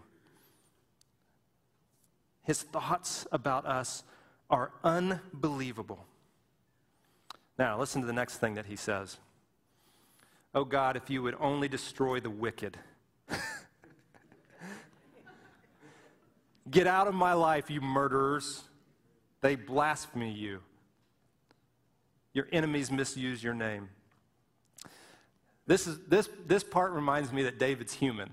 His 2.44 2.62
thoughts 2.62 3.26
about 3.32 3.66
us 3.66 4.04
are 4.50 4.70
unbelievable. 4.82 6.06
Now, 7.58 7.78
listen 7.78 8.00
to 8.02 8.06
the 8.06 8.12
next 8.12 8.38
thing 8.38 8.54
that 8.54 8.66
he 8.66 8.76
says. 8.76 9.18
Oh 10.54 10.64
God, 10.64 10.96
if 10.96 11.10
you 11.10 11.22
would 11.22 11.36
only 11.40 11.68
destroy 11.68 12.20
the 12.20 12.30
wicked. 12.30 12.76
Get 16.70 16.86
out 16.86 17.08
of 17.08 17.14
my 17.14 17.32
life, 17.32 17.70
you 17.70 17.80
murderers. 17.80 18.62
They 19.40 19.56
blaspheme 19.56 20.36
you. 20.36 20.60
Your 22.34 22.46
enemies 22.52 22.90
misuse 22.90 23.42
your 23.42 23.54
name. 23.54 23.88
This, 25.66 25.86
is, 25.86 25.98
this, 26.08 26.28
this 26.46 26.62
part 26.62 26.92
reminds 26.92 27.32
me 27.32 27.44
that 27.44 27.58
David's 27.58 27.94
human. 27.94 28.30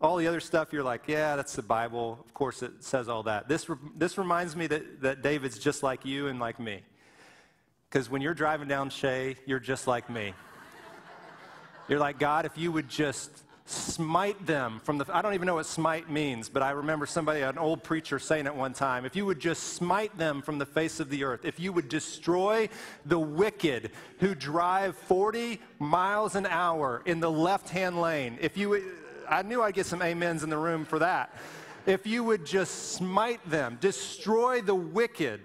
All 0.00 0.16
the 0.16 0.26
other 0.26 0.40
stuff, 0.40 0.72
you're 0.72 0.82
like, 0.82 1.02
yeah, 1.06 1.34
that's 1.34 1.56
the 1.56 1.62
Bible. 1.62 2.18
Of 2.24 2.34
course, 2.34 2.62
it 2.62 2.72
says 2.80 3.08
all 3.08 3.22
that. 3.22 3.48
This, 3.48 3.66
this 3.96 4.18
reminds 4.18 4.54
me 4.54 4.66
that, 4.66 5.00
that 5.00 5.22
David's 5.22 5.58
just 5.58 5.82
like 5.82 6.04
you 6.04 6.26
and 6.26 6.38
like 6.38 6.60
me. 6.60 6.82
Because 7.88 8.10
when 8.10 8.20
you're 8.20 8.34
driving 8.34 8.68
down 8.68 8.90
Shea, 8.90 9.36
you're 9.46 9.58
just 9.58 9.86
like 9.86 10.10
me. 10.10 10.34
You're 11.88 11.98
like, 11.98 12.18
God, 12.18 12.44
if 12.44 12.58
you 12.58 12.70
would 12.70 12.88
just 12.88 13.30
smite 13.70 14.46
them 14.46 14.80
from 14.82 14.98
the. 14.98 15.06
I 15.12 15.22
don't 15.22 15.34
even 15.34 15.46
know 15.46 15.56
what 15.56 15.66
smite 15.66 16.10
means, 16.10 16.48
but 16.48 16.62
I 16.62 16.70
remember 16.70 17.06
somebody, 17.06 17.40
an 17.40 17.58
old 17.58 17.82
preacher, 17.82 18.18
saying 18.18 18.46
it 18.46 18.54
one 18.54 18.72
time. 18.72 19.04
If 19.04 19.14
you 19.14 19.26
would 19.26 19.40
just 19.40 19.74
smite 19.74 20.16
them 20.16 20.42
from 20.42 20.58
the 20.58 20.66
face 20.66 21.00
of 21.00 21.10
the 21.10 21.24
earth, 21.24 21.44
if 21.44 21.60
you 21.60 21.72
would 21.72 21.88
destroy 21.88 22.68
the 23.06 23.18
wicked 23.18 23.90
who 24.20 24.34
drive 24.34 24.96
40 24.96 25.60
miles 25.78 26.34
an 26.34 26.46
hour 26.46 27.02
in 27.04 27.20
the 27.20 27.30
left 27.30 27.68
hand 27.68 28.00
lane, 28.00 28.38
if 28.40 28.56
you 28.56 28.82
i 29.28 29.42
knew 29.42 29.62
I'd 29.62 29.74
get 29.74 29.86
some 29.86 30.00
amens 30.00 30.42
in 30.42 30.50
the 30.50 30.56
room 30.56 30.84
for 30.84 30.98
that. 31.00 31.34
If 31.86 32.06
you 32.06 32.24
would 32.24 32.44
just 32.44 32.92
smite 32.92 33.48
them, 33.48 33.78
destroy 33.80 34.60
the 34.60 34.74
wicked. 34.74 35.40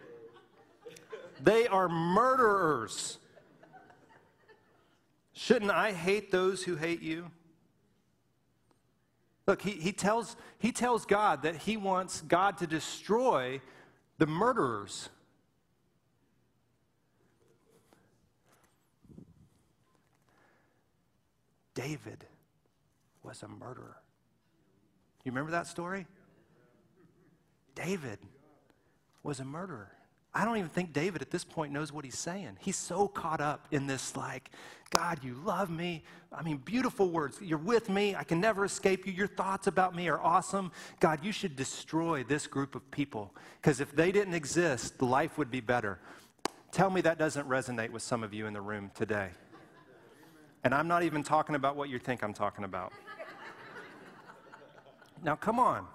They 1.42 1.68
are 1.68 1.90
murderers. 1.90 3.18
Shouldn't 5.34 5.72
I 5.72 5.92
hate 5.92 6.32
those 6.32 6.64
who 6.64 6.76
hate 6.76 7.02
you? 7.02 7.32
Look, 9.46 9.62
he, 9.62 9.72
he, 9.72 9.92
tells, 9.92 10.36
he 10.58 10.72
tells 10.72 11.06
God 11.06 11.44
that 11.44 11.58
he 11.58 11.76
wants 11.76 12.22
God 12.22 12.58
to 12.60 12.68
destroy 12.68 13.62
the 14.18 14.26
murderers. 14.26 15.10
David 21.74 22.26
was 23.24 23.44
a 23.44 23.48
murderer. 23.48 23.98
You 25.24 25.32
remember 25.32 25.52
that 25.52 25.68
story? 25.68 26.06
David 27.76 28.20
was 29.24 29.40
a 29.40 29.46
murderer. 29.46 29.92
I 30.36 30.46
don't 30.46 30.58
even 30.58 30.70
think 30.70 30.94
David 30.94 31.22
at 31.22 31.30
this 31.30 31.44
point 31.44 31.72
knows 31.72 31.94
what 31.94 32.06
he's 32.06 32.18
saying. 32.18 32.58
He's 32.60 32.76
so 32.76 33.08
caught 33.08 33.40
up 33.40 33.68
in 33.72 33.86
this, 33.86 34.16
like, 34.18 34.50
God, 34.90 35.20
you 35.24 35.36
love 35.46 35.70
me. 35.70 36.04
I 36.32 36.42
mean, 36.42 36.58
beautiful 36.58 37.10
words. 37.10 37.40
You're 37.42 37.60
with 37.60 37.90
me. 37.90 38.16
I 38.16 38.24
can 38.24 38.40
never 38.40 38.66
escape 38.66 39.06
you. 39.06 39.14
Your 39.14 39.28
thoughts 39.28 39.68
about 39.68 39.96
me 39.96 40.08
are 40.10 40.20
awesome. 40.20 40.72
God, 41.00 41.24
you 41.24 41.32
should 41.32 41.56
destroy 41.56 42.24
this 42.24 42.48
group 42.48 42.74
of 42.76 42.90
people 42.92 43.34
because 43.62 43.80
if 43.80 43.96
they 43.96 44.12
didn't 44.12 44.34
exist, 44.34 45.02
life 45.02 45.38
would 45.38 45.52
be 45.52 45.62
better. 45.62 46.00
Tell 46.72 46.90
me 46.90 47.02
that 47.02 47.20
doesn't 47.20 47.48
resonate 47.48 47.92
with 47.92 48.02
some 48.02 48.24
of 48.24 48.34
you 48.34 48.48
in 48.48 48.54
the 48.54 48.62
room 48.62 48.90
today. 48.96 49.30
And 50.64 50.74
I'm 50.74 50.88
not 50.88 51.04
even 51.04 51.22
talking 51.22 51.56
about 51.56 51.76
what 51.76 51.90
you 51.90 52.00
think 52.00 52.24
I'm 52.24 52.34
talking 52.34 52.64
about. 52.64 52.94
Now, 55.24 55.36
come 55.36 55.60
on. 55.60 55.86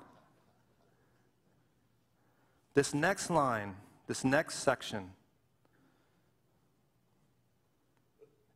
This 2.74 2.94
next 2.94 3.30
line, 3.30 3.74
this 4.08 4.24
next 4.24 4.56
section, 4.56 5.12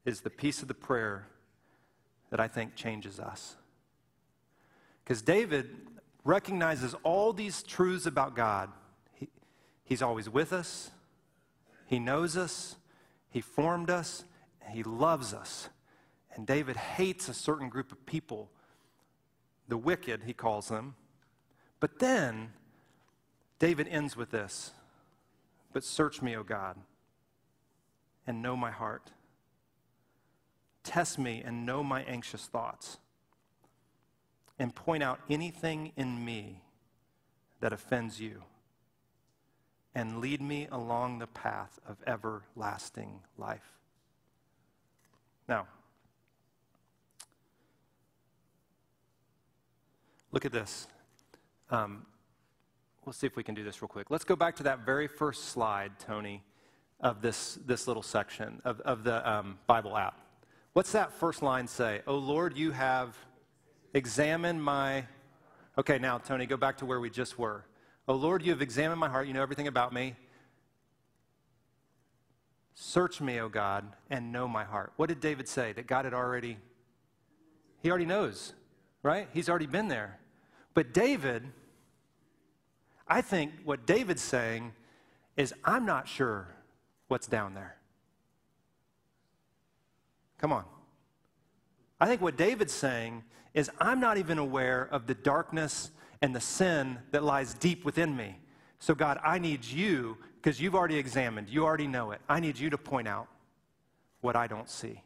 is 0.04 0.22
the 0.22 0.30
piece 0.30 0.62
of 0.62 0.66
the 0.66 0.74
prayer 0.74 1.28
that 2.30 2.40
I 2.40 2.48
think 2.48 2.74
changes 2.74 3.20
us. 3.20 3.54
Because 5.04 5.22
David 5.22 5.70
recognizes 6.24 6.94
all 7.04 7.32
these 7.32 7.62
truths 7.62 8.06
about 8.06 8.34
God. 8.34 8.70
He, 9.14 9.28
he's 9.84 10.02
always 10.02 10.28
with 10.28 10.52
us, 10.52 10.90
He 11.86 12.00
knows 12.00 12.36
us, 12.36 12.74
He 13.30 13.40
formed 13.40 13.90
us, 13.90 14.24
He 14.70 14.82
loves 14.82 15.32
us. 15.32 15.68
And 16.34 16.46
David 16.46 16.76
hates 16.76 17.28
a 17.28 17.34
certain 17.34 17.68
group 17.68 17.92
of 17.92 18.04
people 18.06 18.50
the 19.68 19.76
wicked, 19.78 20.24
he 20.24 20.32
calls 20.32 20.68
them. 20.68 20.94
But 21.80 21.98
then 21.98 22.52
David 23.58 23.88
ends 23.88 24.16
with 24.16 24.30
this 24.30 24.72
But 25.72 25.84
search 25.84 26.22
me, 26.22 26.36
O 26.36 26.42
God, 26.42 26.76
and 28.26 28.42
know 28.42 28.56
my 28.56 28.70
heart. 28.70 29.10
Test 30.84 31.18
me 31.18 31.42
and 31.44 31.64
know 31.64 31.82
my 31.82 32.02
anxious 32.02 32.46
thoughts, 32.46 32.98
and 34.58 34.74
point 34.74 35.02
out 35.02 35.20
anything 35.30 35.92
in 35.96 36.24
me 36.24 36.62
that 37.60 37.72
offends 37.72 38.20
you, 38.20 38.42
and 39.94 40.18
lead 40.18 40.40
me 40.42 40.68
along 40.70 41.18
the 41.18 41.26
path 41.26 41.78
of 41.86 41.98
everlasting 42.06 43.20
life. 43.38 43.78
Now, 45.48 45.66
Look 50.32 50.46
at 50.46 50.52
this. 50.52 50.88
Um, 51.70 52.06
we'll 53.04 53.12
see 53.12 53.26
if 53.26 53.36
we 53.36 53.42
can 53.42 53.54
do 53.54 53.64
this 53.64 53.82
real 53.82 53.88
quick. 53.88 54.10
Let's 54.10 54.24
go 54.24 54.36
back 54.36 54.56
to 54.56 54.62
that 54.64 54.80
very 54.80 55.08
first 55.08 55.46
slide, 55.46 55.98
Tony, 55.98 56.42
of 57.00 57.20
this, 57.20 57.58
this 57.66 57.86
little 57.86 58.02
section 58.02 58.60
of, 58.64 58.80
of 58.80 59.04
the 59.04 59.28
um, 59.28 59.58
Bible 59.66 59.96
app. 59.96 60.18
What's 60.72 60.92
that 60.92 61.12
first 61.12 61.42
line 61.42 61.66
say? 61.66 62.00
Oh 62.06 62.16
Lord, 62.16 62.56
you 62.56 62.70
have 62.70 63.16
examined 63.92 64.62
my. 64.62 65.04
Okay, 65.76 65.98
now, 65.98 66.18
Tony, 66.18 66.46
go 66.46 66.56
back 66.56 66.78
to 66.78 66.86
where 66.86 67.00
we 67.00 67.10
just 67.10 67.38
were. 67.38 67.64
Oh 68.08 68.14
Lord, 68.14 68.42
you 68.42 68.50
have 68.52 68.62
examined 68.62 69.00
my 69.00 69.08
heart. 69.08 69.26
You 69.26 69.34
know 69.34 69.42
everything 69.42 69.68
about 69.68 69.92
me. 69.92 70.14
Search 72.74 73.20
me, 73.20 73.38
O 73.40 73.48
God, 73.48 73.84
and 74.10 74.32
know 74.32 74.48
my 74.48 74.64
heart. 74.64 74.92
What 74.96 75.08
did 75.08 75.20
David 75.20 75.46
say? 75.46 75.72
That 75.72 75.86
God 75.86 76.04
had 76.04 76.14
already, 76.14 76.56
he 77.82 77.90
already 77.90 78.06
knows, 78.06 78.54
right? 79.02 79.28
He's 79.34 79.48
already 79.48 79.66
been 79.66 79.88
there. 79.88 80.18
But 80.72 80.94
David 80.94 81.44
I 83.12 83.20
think 83.20 83.52
what 83.66 83.84
David's 83.84 84.22
saying 84.22 84.72
is, 85.36 85.52
I'm 85.66 85.84
not 85.84 86.08
sure 86.08 86.48
what's 87.08 87.26
down 87.26 87.52
there. 87.52 87.76
Come 90.38 90.50
on. 90.50 90.64
I 92.00 92.06
think 92.06 92.22
what 92.22 92.38
David's 92.38 92.72
saying 92.72 93.22
is, 93.52 93.70
I'm 93.78 94.00
not 94.00 94.16
even 94.16 94.38
aware 94.38 94.88
of 94.90 95.06
the 95.06 95.12
darkness 95.12 95.90
and 96.22 96.34
the 96.34 96.40
sin 96.40 97.00
that 97.10 97.22
lies 97.22 97.52
deep 97.52 97.84
within 97.84 98.16
me. 98.16 98.38
So, 98.78 98.94
God, 98.94 99.20
I 99.22 99.38
need 99.38 99.62
you, 99.62 100.16
because 100.36 100.58
you've 100.58 100.74
already 100.74 100.96
examined, 100.96 101.50
you 101.50 101.66
already 101.66 101.88
know 101.88 102.12
it. 102.12 102.22
I 102.30 102.40
need 102.40 102.58
you 102.58 102.70
to 102.70 102.78
point 102.78 103.08
out 103.08 103.28
what 104.22 104.36
I 104.36 104.46
don't 104.46 104.70
see. 104.70 105.02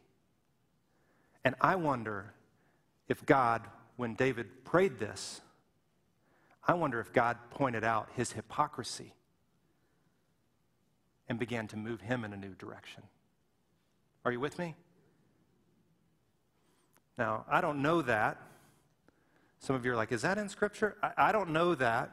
And 1.43 1.55
I 1.59 1.75
wonder 1.75 2.33
if 3.09 3.25
God, 3.25 3.63
when 3.97 4.13
David 4.13 4.63
prayed 4.63 4.97
this, 4.97 5.41
I 6.67 6.73
wonder 6.73 6.99
if 6.99 7.13
God 7.13 7.37
pointed 7.49 7.83
out 7.83 8.09
his 8.15 8.33
hypocrisy 8.33 9.13
and 11.29 11.39
began 11.39 11.67
to 11.69 11.77
move 11.77 12.01
him 12.01 12.25
in 12.25 12.33
a 12.33 12.37
new 12.37 12.53
direction. 12.55 13.03
Are 14.25 14.31
you 14.31 14.39
with 14.39 14.59
me? 14.59 14.75
Now, 17.17 17.45
I 17.49 17.61
don't 17.61 17.81
know 17.81 18.01
that. 18.01 18.37
Some 19.59 19.75
of 19.75 19.85
you 19.85 19.93
are 19.93 19.95
like, 19.95 20.11
is 20.11 20.21
that 20.21 20.37
in 20.37 20.49
Scripture? 20.49 20.97
I, 21.01 21.29
I 21.29 21.31
don't 21.31 21.49
know 21.49 21.73
that. 21.75 22.11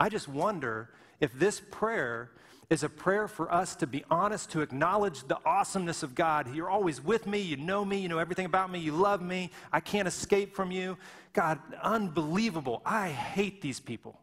I 0.00 0.08
just 0.08 0.26
wonder 0.26 0.90
if 1.20 1.32
this 1.32 1.60
prayer 1.70 2.30
is 2.72 2.82
a 2.82 2.88
prayer 2.88 3.28
for 3.28 3.52
us 3.52 3.76
to 3.76 3.86
be 3.86 4.02
honest, 4.10 4.50
to 4.50 4.62
acknowledge 4.62 5.28
the 5.28 5.38
awesomeness 5.44 6.02
of 6.02 6.14
God. 6.14 6.54
You're 6.54 6.70
always 6.70 7.04
with 7.04 7.26
me. 7.26 7.38
You 7.38 7.58
know 7.58 7.84
me. 7.84 7.98
You 7.98 8.08
know 8.08 8.18
everything 8.18 8.46
about 8.46 8.70
me. 8.70 8.78
You 8.78 8.92
love 8.92 9.20
me. 9.20 9.50
I 9.70 9.80
can't 9.80 10.08
escape 10.08 10.56
from 10.56 10.70
you. 10.70 10.96
God, 11.34 11.58
unbelievable. 11.82 12.80
I 12.86 13.10
hate 13.10 13.60
these 13.60 13.78
people. 13.78 14.18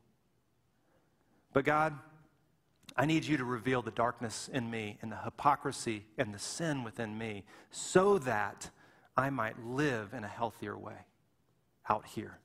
But 1.53 1.63
God, 1.63 1.93
I 2.97 3.05
need 3.05 3.23
you 3.23 3.38
to 3.38 3.45
reveal 3.45 3.83
the 3.83 3.91
darkness 3.91 4.49
in 4.51 4.69
me 4.69 4.97
and 5.03 5.12
the 5.12 5.17
hypocrisy 5.17 6.05
and 6.17 6.33
the 6.33 6.39
sin 6.39 6.83
within 6.83 7.15
me 7.15 7.43
so 7.69 8.17
that 8.17 8.71
I 9.15 9.29
might 9.29 9.63
live 9.63 10.15
in 10.15 10.23
a 10.23 10.27
healthier 10.27 10.75
way 10.75 11.05
out 11.88 12.07
here. 12.07 12.39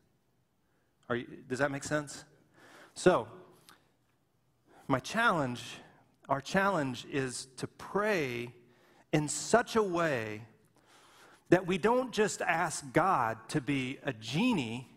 You, 1.08 1.26
does 1.48 1.60
that 1.60 1.70
make 1.70 1.82
sense? 1.82 2.24
So, 2.92 3.26
my 4.86 4.98
challenge, 4.98 5.62
our 6.28 6.40
challenge 6.40 7.06
is 7.10 7.48
to 7.58 7.66
pray 7.66 8.52
in 9.12 9.28
such 9.28 9.76
a 9.76 9.82
way 9.82 10.42
that 11.50 11.66
we 11.66 11.78
don't 11.78 12.12
just 12.12 12.40
ask 12.40 12.84
God 12.92 13.38
to 13.50 13.60
be 13.60 13.98
a 14.04 14.12
genie, 14.12 14.88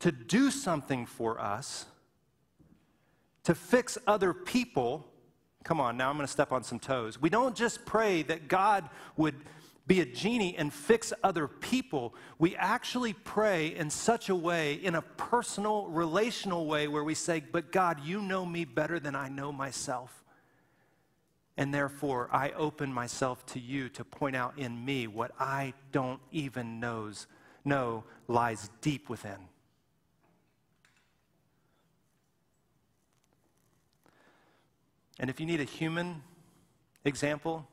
to 0.00 0.10
do 0.10 0.50
something 0.50 1.06
for 1.06 1.38
us, 1.38 1.86
to 3.44 3.54
fix 3.54 3.98
other 4.06 4.32
people. 4.32 5.06
Come 5.62 5.80
on, 5.80 5.96
now 5.96 6.08
I'm 6.08 6.16
going 6.16 6.26
to 6.26 6.32
step 6.32 6.52
on 6.52 6.64
some 6.64 6.78
toes. 6.78 7.20
We 7.20 7.28
don't 7.28 7.54
just 7.54 7.84
pray 7.84 8.22
that 8.22 8.48
God 8.48 8.88
would 9.16 9.34
be 9.86 10.00
a 10.00 10.06
genie 10.06 10.56
and 10.56 10.72
fix 10.72 11.12
other 11.24 11.48
people. 11.48 12.14
We 12.38 12.54
actually 12.56 13.12
pray 13.12 13.74
in 13.74 13.90
such 13.90 14.28
a 14.28 14.34
way, 14.34 14.74
in 14.74 14.94
a 14.94 15.02
personal, 15.02 15.86
relational 15.88 16.66
way, 16.66 16.86
where 16.86 17.02
we 17.02 17.14
say, 17.14 17.40
But 17.40 17.72
God, 17.72 18.00
you 18.04 18.22
know 18.22 18.46
me 18.46 18.64
better 18.64 19.00
than 19.00 19.16
I 19.16 19.28
know 19.28 19.52
myself. 19.52 20.24
And 21.56 21.74
therefore, 21.74 22.28
I 22.32 22.50
open 22.50 22.92
myself 22.92 23.44
to 23.46 23.60
you 23.60 23.88
to 23.90 24.04
point 24.04 24.36
out 24.36 24.58
in 24.58 24.84
me 24.84 25.06
what 25.06 25.32
I 25.38 25.74
don't 25.92 26.20
even 26.32 26.80
knows, 26.80 27.26
know 27.64 28.04
lies 28.28 28.70
deep 28.80 29.08
within. 29.08 29.36
And 35.18 35.28
if 35.28 35.38
you 35.38 35.44
need 35.44 35.60
a 35.60 35.64
human 35.64 36.22
example, 37.04 37.68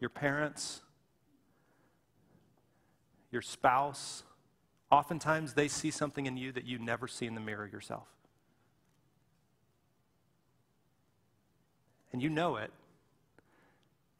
your 0.00 0.10
parents, 0.10 0.80
your 3.30 3.42
spouse, 3.42 4.24
oftentimes 4.90 5.54
they 5.54 5.68
see 5.68 5.90
something 5.90 6.26
in 6.26 6.36
you 6.36 6.52
that 6.52 6.64
you 6.64 6.78
never 6.78 7.06
see 7.06 7.26
in 7.26 7.34
the 7.34 7.40
mirror 7.40 7.68
yourself. 7.70 8.08
And 12.12 12.20
you 12.22 12.28
know 12.28 12.56
it. 12.56 12.72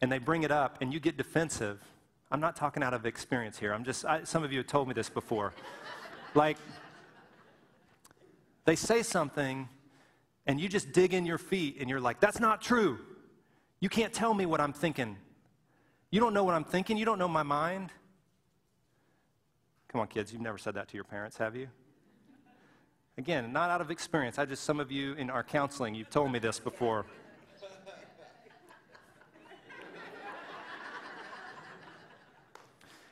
And 0.01 0.11
they 0.11 0.19
bring 0.19 0.45
it 0.45 0.53
up 0.53 0.79
and 0.81 0.93
you 0.93 1.01
get 1.01 1.17
defensive. 1.17 1.83
I'm 2.31 2.41
not 2.41 2.55
talking 2.55 2.83
out 2.83 2.95
of 2.95 3.05
experience 3.05 3.59
here. 3.59 3.73
I'm 3.75 3.85
just, 3.85 4.05
I, 4.05 4.23
some 4.25 4.45
of 4.45 4.53
you 4.53 4.59
have 4.59 4.69
told 4.69 4.87
me 4.87 4.95
this 4.95 5.09
before. 5.09 5.53
like, 6.35 6.57
they 8.65 8.77
say 8.77 9.03
something 9.03 9.69
and 10.47 10.61
you 10.61 10.69
just 10.69 10.93
dig 10.93 11.13
in 11.13 11.27
your 11.27 11.39
feet 11.39 11.79
and 11.81 11.91
you're 11.91 12.01
like, 12.01 12.21
that's 12.21 12.39
not 12.39 12.63
true. 12.63 12.99
You 13.81 13.89
can't 13.89 14.13
tell 14.13 14.33
me 14.33 14.47
what 14.47 14.61
I'm 14.61 14.73
thinking. 14.73 15.17
You 16.11 16.19
don't 16.19 16.35
know 16.35 16.43
what 16.43 16.55
I'm 16.55 16.65
thinking. 16.65 16.97
You 16.97 17.05
don't 17.05 17.19
know 17.19 17.29
my 17.29 17.45
mind. 17.45 17.91
Come 19.89 20.01
on, 20.01 20.09
kids, 20.09 20.33
you've 20.33 20.43
never 20.43 20.59
said 20.59 20.75
that 20.75 20.89
to 20.89 20.95
your 20.95 21.05
parents, 21.05 21.37
have 21.37 21.57
you? 21.57 21.69
Again, 23.19 23.53
not 23.53 23.71
out 23.71 23.81
of 23.81 23.91
experience. 23.91 24.39
I 24.39 24.45
just, 24.45 24.65
some 24.65 24.81
of 24.81 24.91
you 24.91 25.15
in 25.15 25.31
our 25.31 25.43
counseling, 25.43 25.95
you've 25.95 26.11
told 26.11 26.33
me 26.33 26.39
this 26.39 26.59
before. 26.59 27.07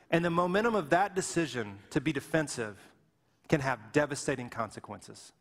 and 0.09 0.23
the 0.25 0.29
momentum 0.29 0.73
of 0.75 0.89
that 0.89 1.15
decision 1.15 1.79
to 1.91 2.01
be 2.01 2.11
defensive 2.11 2.77
can 3.47 3.61
have 3.61 3.91
devastating 3.91 4.49
consequences. 4.49 5.31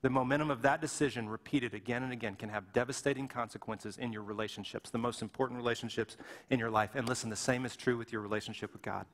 The 0.00 0.10
momentum 0.10 0.50
of 0.50 0.62
that 0.62 0.80
decision, 0.80 1.28
repeated 1.28 1.74
again 1.74 2.04
and 2.04 2.12
again, 2.12 2.36
can 2.36 2.48
have 2.50 2.72
devastating 2.72 3.26
consequences 3.26 3.98
in 3.98 4.12
your 4.12 4.22
relationships, 4.22 4.90
the 4.90 4.98
most 4.98 5.22
important 5.22 5.58
relationships 5.58 6.16
in 6.50 6.58
your 6.60 6.70
life. 6.70 6.90
And 6.94 7.08
listen, 7.08 7.30
the 7.30 7.36
same 7.36 7.64
is 7.64 7.74
true 7.74 7.96
with 7.96 8.12
your 8.12 8.20
relationship 8.20 8.72
with 8.72 8.82
God. 8.82 9.06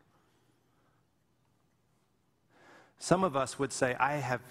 Some 2.99 3.25
of 3.25 3.35
us 3.35 3.59
would 3.59 3.73
say, 3.73 3.95
I 3.95 4.17
have, 4.17 4.43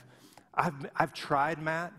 I've, 0.53 0.73
I've 0.95 1.13
tried, 1.13 1.61
Matt. 1.61 1.93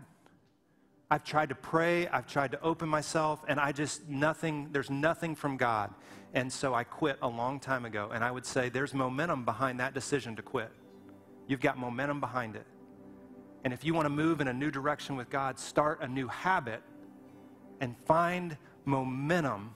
I've 1.09 1.23
tried 1.23 1.49
to 1.49 1.55
pray, 1.55 2.07
I've 2.07 2.25
tried 2.25 2.51
to 2.51 2.61
open 2.61 2.89
myself, 2.89 3.43
and 3.47 3.59
I 3.59 3.71
just, 3.71 4.09
nothing, 4.09 4.69
there's 4.71 4.89
nothing 4.89 5.35
from 5.35 5.55
God. 5.55 5.93
And 6.33 6.51
so 6.51 6.73
I 6.73 6.83
quit 6.83 7.17
a 7.21 7.27
long 7.27 7.59
time 7.59 7.85
ago. 7.85 8.09
And 8.13 8.23
I 8.23 8.31
would 8.31 8.45
say, 8.45 8.69
there's 8.69 8.93
momentum 8.93 9.45
behind 9.45 9.79
that 9.79 9.93
decision 9.93 10.35
to 10.35 10.41
quit. 10.41 10.71
You've 11.47 11.61
got 11.61 11.77
momentum 11.77 12.19
behind 12.19 12.55
it. 12.55 12.65
And 13.65 13.73
if 13.73 13.83
you 13.83 13.95
want 13.95 14.05
to 14.05 14.11
move 14.11 14.41
in 14.41 14.47
a 14.47 14.53
new 14.53 14.69
direction 14.69 15.15
with 15.15 15.31
God, 15.31 15.57
start 15.57 16.01
a 16.01 16.07
new 16.07 16.27
habit 16.27 16.83
and 17.81 17.97
find 18.05 18.55
momentum 18.85 19.73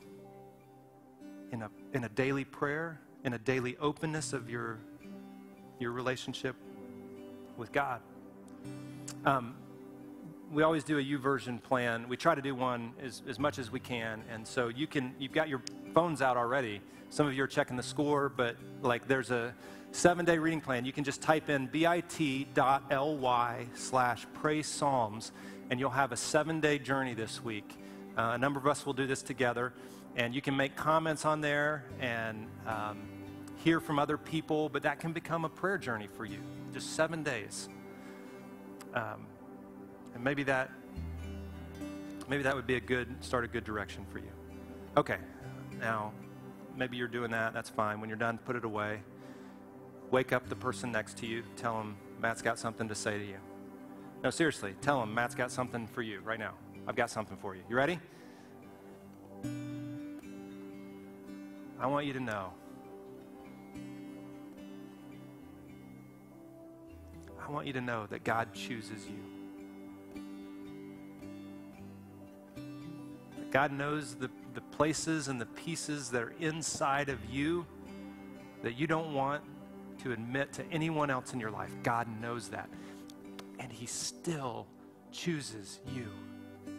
in 1.52 1.64
a, 1.64 1.72
in 1.96 2.04
a 2.04 2.10
daily 2.10 2.46
prayer, 2.46 3.02
in 3.24 3.34
a 3.34 3.40
daily 3.40 3.76
openness 3.78 4.32
of 4.32 4.48
your, 4.48 4.78
your 5.80 5.92
relationship 5.92 6.56
with 7.58 7.72
God. 7.72 8.02
Um, 9.26 9.56
we 10.54 10.62
always 10.62 10.84
do 10.84 11.00
a 11.00 11.04
YouVersion 11.04 11.62
plan. 11.64 12.08
We 12.08 12.16
try 12.16 12.36
to 12.36 12.44
do 12.44 12.54
one 12.54 12.94
as, 13.02 13.24
as 13.28 13.40
much 13.40 13.58
as 13.58 13.72
we 13.72 13.80
can. 13.80 14.22
And 14.32 14.48
so 14.48 14.68
you 14.68 14.86
can, 14.86 15.16
you've 15.18 15.34
got 15.34 15.50
your 15.50 15.64
phones 15.96 16.22
out 16.22 16.38
already. 16.38 16.82
Some 17.10 17.26
of 17.26 17.34
you 17.34 17.44
are 17.44 17.48
checking 17.48 17.76
the 17.76 17.82
score, 17.82 18.30
but 18.30 18.56
like 18.84 19.08
there's 19.08 19.32
a, 19.32 19.52
seven 19.92 20.26
day 20.26 20.38
reading 20.38 20.62
plan, 20.62 20.86
you 20.86 20.92
can 20.92 21.04
just 21.04 21.22
type 21.22 21.50
in 21.50 21.68
bit.ly 21.68 22.06
slash 23.76 24.26
pray 24.34 24.62
psalms, 24.62 25.32
and 25.70 25.80
you'll 25.80 25.90
have 25.90 26.12
a 26.12 26.18
seven 26.18 26.60
day 26.60 26.80
journey 26.80 27.14
this 27.14 27.44
week. 27.44 27.78
Uh, 28.18 28.32
a 28.34 28.38
number 28.38 28.60
of 28.60 28.68
us 28.68 28.86
will 28.86 28.94
do 28.94 29.08
this 29.08 29.22
together, 29.22 29.74
and 30.16 30.34
you 30.34 30.42
can 30.42 30.56
make 30.56 30.76
comments 30.76 31.26
on 31.26 31.42
there 31.42 31.86
and 32.00 32.48
um, 32.68 32.98
hear 33.58 33.80
from 33.80 34.00
other 34.00 34.18
people, 34.18 34.70
but 34.70 34.84
that 34.84 35.00
can 35.00 35.14
become 35.14 35.46
a 35.46 35.50
prayer 35.50 35.78
journey 35.78 36.08
for 36.08 36.26
you. 36.26 36.40
Just 36.74 36.96
seven 36.96 37.24
days. 37.24 37.70
Um, 38.94 39.28
and 40.16 40.24
maybe 40.24 40.44
that 40.44 40.72
maybe 42.28 42.44
that 42.44 42.56
would 42.56 42.68
be 42.68 42.76
a 42.76 42.80
good 42.80 43.24
start 43.24 43.44
a 43.44 43.48
good 43.48 43.64
direction 43.64 44.06
for 44.12 44.20
you. 44.20 44.32
Okay. 44.98 45.18
Now, 45.80 46.12
maybe 46.76 46.98
you're 46.98 47.08
doing 47.08 47.32
that. 47.32 47.54
That's 47.54 47.70
fine. 47.70 48.00
When 48.02 48.10
you're 48.10 48.18
done, 48.18 48.38
put 48.38 48.56
it 48.56 48.66
away. 48.66 49.02
Wake 50.12 50.34
up 50.34 50.50
the 50.50 50.56
person 50.56 50.92
next 50.92 51.18
to 51.20 51.28
you. 51.28 51.44
Tell 51.56 51.78
them 51.78 51.96
Matt's 52.20 52.42
got 52.42 52.58
something 52.58 52.88
to 52.88 52.96
say 52.96 53.20
to 53.20 53.26
you. 53.26 53.38
No, 54.24 54.30
seriously, 54.32 54.74
tell 54.82 55.00
them 55.00 55.14
Matt's 55.14 55.36
got 55.36 55.52
something 55.52 55.88
for 55.88 56.02
you 56.02 56.20
right 56.22 56.40
now. 56.40 56.54
I've 56.88 56.96
got 56.96 57.10
something 57.10 57.38
for 57.38 57.56
you. 57.56 57.62
You 57.70 57.76
ready? 57.76 58.00
I 61.80 61.88
want 61.88 62.06
you 62.06 62.14
to 62.14 62.20
know. 62.20 62.52
I 67.40 67.52
want 67.52 67.68
you 67.68 67.74
to 67.74 67.82
know 67.82 68.06
that 68.08 68.24
God 68.24 68.54
chooses 68.54 69.06
you. 69.08 69.20
God 73.52 73.72
knows 73.72 74.16
the, 74.16 74.30
the 74.54 74.62
places 74.62 75.28
and 75.28 75.40
the 75.40 75.46
pieces 75.46 76.10
that 76.10 76.22
are 76.22 76.34
inside 76.40 77.10
of 77.10 77.18
you 77.30 77.66
that 78.62 78.78
you 78.78 78.86
don't 78.86 79.14
want 79.14 79.42
to 80.00 80.12
admit 80.12 80.54
to 80.54 80.66
anyone 80.72 81.10
else 81.10 81.34
in 81.34 81.40
your 81.40 81.52
life. 81.52 81.72
God 81.84 82.08
knows 82.22 82.50
that. 82.50 82.70
And 83.60 83.72
He 83.72 83.86
still 83.86 84.68
chooses 85.12 85.80
you. 85.94 86.08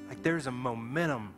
Like 0.09 0.22
there's 0.22 0.46
a 0.46 0.52
momentum 0.52 1.35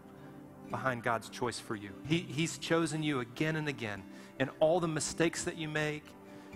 behind 0.70 1.02
God's 1.02 1.28
choice 1.28 1.58
for 1.58 1.76
you. 1.76 1.90
He, 2.06 2.18
he's 2.18 2.58
chosen 2.58 3.02
you 3.02 3.20
again 3.20 3.56
and 3.56 3.68
again. 3.68 4.02
And 4.38 4.50
all 4.60 4.80
the 4.80 4.88
mistakes 4.88 5.44
that 5.44 5.56
you 5.56 5.68
make, 5.68 6.04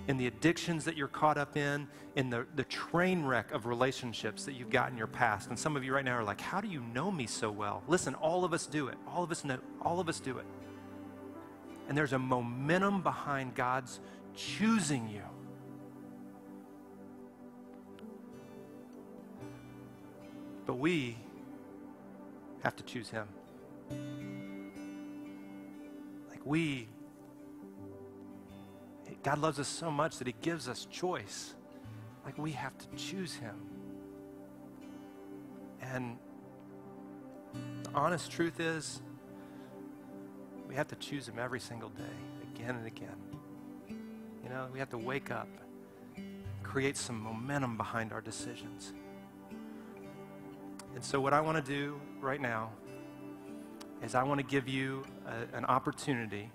in 0.08 0.16
the 0.16 0.26
addictions 0.26 0.84
that 0.84 0.96
you're 0.96 1.08
caught 1.08 1.36
up 1.36 1.56
in, 1.56 1.88
in 2.14 2.30
the, 2.30 2.46
the 2.54 2.64
train 2.64 3.24
wreck 3.24 3.52
of 3.52 3.66
relationships 3.66 4.44
that 4.44 4.54
you've 4.54 4.70
got 4.70 4.90
in 4.90 4.96
your 4.96 5.06
past. 5.06 5.48
And 5.48 5.58
some 5.58 5.76
of 5.76 5.84
you 5.84 5.92
right 5.94 6.04
now 6.04 6.16
are 6.16 6.24
like, 6.24 6.40
how 6.40 6.60
do 6.60 6.68
you 6.68 6.80
know 6.94 7.10
me 7.10 7.26
so 7.26 7.50
well? 7.50 7.82
Listen, 7.88 8.14
all 8.14 8.44
of 8.44 8.52
us 8.52 8.66
do 8.66 8.88
it. 8.88 8.96
All 9.08 9.22
of 9.24 9.30
us 9.30 9.44
know, 9.44 9.58
all 9.82 9.98
of 9.98 10.08
us 10.08 10.20
do 10.20 10.38
it. 10.38 10.46
And 11.88 11.96
there's 11.96 12.12
a 12.12 12.18
momentum 12.18 13.02
behind 13.02 13.54
God's 13.54 14.00
choosing 14.36 15.08
you. 15.08 15.22
But 20.66 20.74
we 20.74 21.16
have 22.62 22.76
to 22.76 22.84
choose 22.84 23.08
Him. 23.08 23.26
Like 26.28 26.40
we 26.44 26.88
God 29.26 29.38
loves 29.38 29.58
us 29.58 29.66
so 29.66 29.90
much 29.90 30.18
that 30.18 30.28
He 30.28 30.36
gives 30.40 30.68
us 30.68 30.86
choice. 30.88 31.56
Like 32.24 32.38
we 32.38 32.52
have 32.52 32.78
to 32.78 32.86
choose 32.96 33.34
Him. 33.34 33.56
And 35.82 36.16
the 37.82 37.90
honest 37.92 38.30
truth 38.30 38.60
is, 38.60 39.02
we 40.68 40.76
have 40.76 40.86
to 40.86 40.94
choose 40.94 41.28
Him 41.28 41.40
every 41.40 41.58
single 41.58 41.88
day, 41.88 42.04
again 42.54 42.76
and 42.76 42.86
again. 42.86 43.35
You 44.46 44.52
know, 44.52 44.68
we 44.72 44.78
have 44.78 44.90
to 44.90 44.98
wake 44.98 45.32
up, 45.32 45.48
create 46.62 46.96
some 46.96 47.20
momentum 47.20 47.76
behind 47.76 48.12
our 48.12 48.20
decisions. 48.20 48.92
And 50.94 51.04
so, 51.04 51.20
what 51.20 51.32
I 51.32 51.40
want 51.40 51.56
to 51.56 51.72
do 51.72 52.00
right 52.20 52.40
now 52.40 52.70
is 54.04 54.14
I 54.14 54.22
want 54.22 54.38
to 54.38 54.46
give 54.46 54.68
you 54.68 55.04
a, 55.26 55.56
an 55.56 55.64
opportunity 55.64 56.48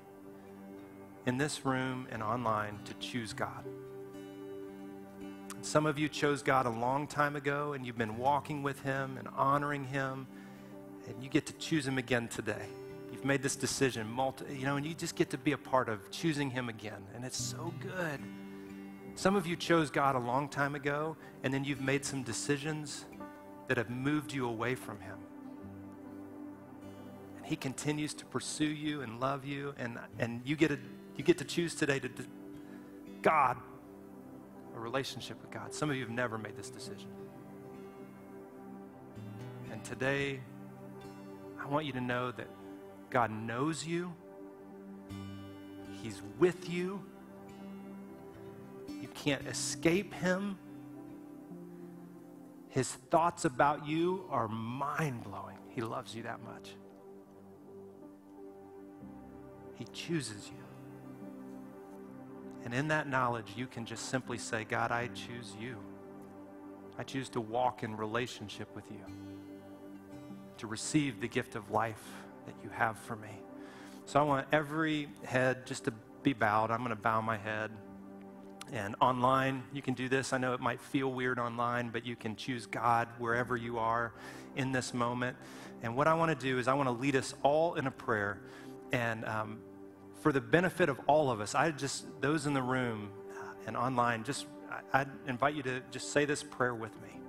in 1.25 1.37
this 1.37 1.65
room 1.65 2.07
and 2.11 2.23
online 2.23 2.79
to 2.85 2.93
choose 2.93 3.33
God. 3.33 3.65
Some 5.61 5.85
of 5.85 5.99
you 5.99 6.07
chose 6.07 6.41
God 6.41 6.65
a 6.65 6.69
long 6.69 7.07
time 7.07 7.35
ago 7.35 7.73
and 7.73 7.85
you've 7.85 7.97
been 7.97 8.17
walking 8.17 8.63
with 8.63 8.79
Him 8.83 9.17
and 9.17 9.27
honoring 9.35 9.83
Him, 9.83 10.27
and 11.09 11.21
you 11.21 11.29
get 11.29 11.45
to 11.47 11.53
choose 11.53 11.85
Him 11.85 11.97
again 11.97 12.29
today. 12.29 12.67
You've 13.21 13.27
made 13.27 13.43
this 13.43 13.55
decision, 13.55 14.09
multi, 14.09 14.45
you 14.57 14.65
know, 14.65 14.77
and 14.77 14.85
you 14.85 14.95
just 14.95 15.15
get 15.15 15.29
to 15.29 15.37
be 15.37 15.51
a 15.51 15.57
part 15.57 15.89
of 15.89 16.09
choosing 16.09 16.49
Him 16.49 16.69
again, 16.69 17.05
and 17.13 17.23
it's 17.23 17.37
so 17.37 17.71
good. 17.79 18.19
Some 19.13 19.35
of 19.35 19.45
you 19.45 19.55
chose 19.55 19.91
God 19.91 20.15
a 20.15 20.19
long 20.19 20.49
time 20.49 20.73
ago, 20.73 21.15
and 21.43 21.53
then 21.53 21.63
you've 21.63 21.81
made 21.81 22.03
some 22.03 22.23
decisions 22.23 23.05
that 23.67 23.77
have 23.77 23.91
moved 23.91 24.33
you 24.33 24.47
away 24.47 24.73
from 24.73 24.99
Him. 25.01 25.19
And 27.37 27.45
He 27.45 27.55
continues 27.55 28.15
to 28.15 28.25
pursue 28.25 28.65
you 28.65 29.01
and 29.01 29.19
love 29.19 29.45
you, 29.45 29.75
and, 29.77 29.99
and 30.17 30.41
you 30.43 30.55
get 30.55 30.71
a 30.71 30.79
you 31.15 31.23
get 31.23 31.37
to 31.37 31.45
choose 31.45 31.75
today 31.75 31.99
to, 31.99 32.09
God, 33.21 33.55
a 34.75 34.79
relationship 34.79 35.39
with 35.43 35.51
God. 35.51 35.75
Some 35.75 35.91
of 35.91 35.95
you 35.95 36.01
have 36.01 36.09
never 36.09 36.39
made 36.39 36.57
this 36.57 36.71
decision. 36.71 37.09
And 39.71 39.83
today, 39.83 40.39
I 41.63 41.67
want 41.67 41.85
you 41.85 41.91
to 41.91 42.01
know 42.01 42.31
that 42.31 42.47
God 43.11 43.29
knows 43.29 43.85
you, 43.85 44.13
He's 46.01 46.21
with 46.39 46.69
you. 46.69 47.03
You 48.87 49.07
can't 49.13 49.45
escape 49.45 50.13
Him. 50.13 50.57
His 52.69 52.89
thoughts 52.89 53.45
about 53.45 53.85
you 53.85 54.25
are 54.29 54.47
mind 54.47 55.23
blowing. 55.23 55.57
He 55.69 55.81
loves 55.81 56.15
you 56.15 56.23
that 56.23 56.41
much. 56.41 56.69
He 59.75 59.85
chooses 59.93 60.47
you. 60.47 60.63
And 62.63 62.73
in 62.73 62.87
that 62.87 63.09
knowledge, 63.09 63.47
you 63.57 63.67
can 63.67 63.85
just 63.85 64.07
simply 64.07 64.37
say, 64.37 64.63
God, 64.63 64.91
I 64.91 65.07
choose 65.07 65.53
you. 65.59 65.77
I 66.97 67.03
choose 67.03 67.29
to 67.29 67.41
walk 67.41 67.83
in 67.83 67.97
relationship 67.97 68.73
with 68.75 68.85
you, 68.91 69.03
to 70.57 70.67
receive 70.67 71.19
the 71.19 71.27
gift 71.27 71.55
of 71.55 71.71
life 71.71 72.03
that 72.45 72.55
you 72.63 72.69
have 72.69 72.97
for 72.97 73.15
me. 73.15 73.29
So 74.05 74.19
I 74.19 74.23
want 74.23 74.47
every 74.51 75.07
head 75.23 75.65
just 75.65 75.85
to 75.85 75.93
be 76.23 76.33
bowed. 76.33 76.71
I'm 76.71 76.79
going 76.79 76.89
to 76.89 76.95
bow 76.95 77.21
my 77.21 77.37
head. 77.37 77.71
And 78.71 78.95
online, 79.01 79.63
you 79.73 79.81
can 79.81 79.93
do 79.93 80.07
this. 80.07 80.33
I 80.33 80.37
know 80.37 80.53
it 80.53 80.61
might 80.61 80.79
feel 80.79 81.11
weird 81.11 81.39
online, 81.39 81.89
but 81.89 82.05
you 82.05 82.15
can 82.15 82.35
choose 82.35 82.65
God 82.65 83.07
wherever 83.19 83.57
you 83.57 83.79
are 83.79 84.13
in 84.55 84.71
this 84.71 84.93
moment. 84.93 85.35
And 85.83 85.95
what 85.95 86.07
I 86.07 86.13
want 86.13 86.37
to 86.37 86.45
do 86.45 86.57
is, 86.57 86.67
I 86.67 86.73
want 86.73 86.87
to 86.87 86.93
lead 86.93 87.15
us 87.15 87.33
all 87.43 87.75
in 87.75 87.87
a 87.87 87.91
prayer. 87.91 88.39
And 88.91 89.25
um, 89.25 89.59
for 90.21 90.31
the 90.31 90.41
benefit 90.41 90.89
of 90.89 90.99
all 91.07 91.31
of 91.31 91.41
us, 91.41 91.55
I 91.55 91.71
just, 91.71 92.05
those 92.21 92.45
in 92.45 92.53
the 92.53 92.61
room 92.61 93.09
uh, 93.31 93.67
and 93.67 93.75
online, 93.75 94.23
just, 94.23 94.45
I, 94.69 95.01
I'd 95.01 95.09
invite 95.27 95.55
you 95.55 95.63
to 95.63 95.81
just 95.91 96.11
say 96.11 96.25
this 96.25 96.43
prayer 96.43 96.75
with 96.75 96.93
me. 97.01 97.20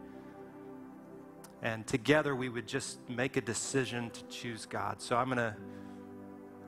And 1.63 1.87
together 1.87 2.35
we 2.35 2.49
would 2.49 2.67
just 2.67 2.99
make 3.09 3.37
a 3.37 3.41
decision 3.41 4.11
to 4.11 4.25
choose 4.25 4.67
God. 4.67 5.01
So 5.01 5.17
I'm 5.17 5.27
going 5.27 5.39
to, 5.39 5.55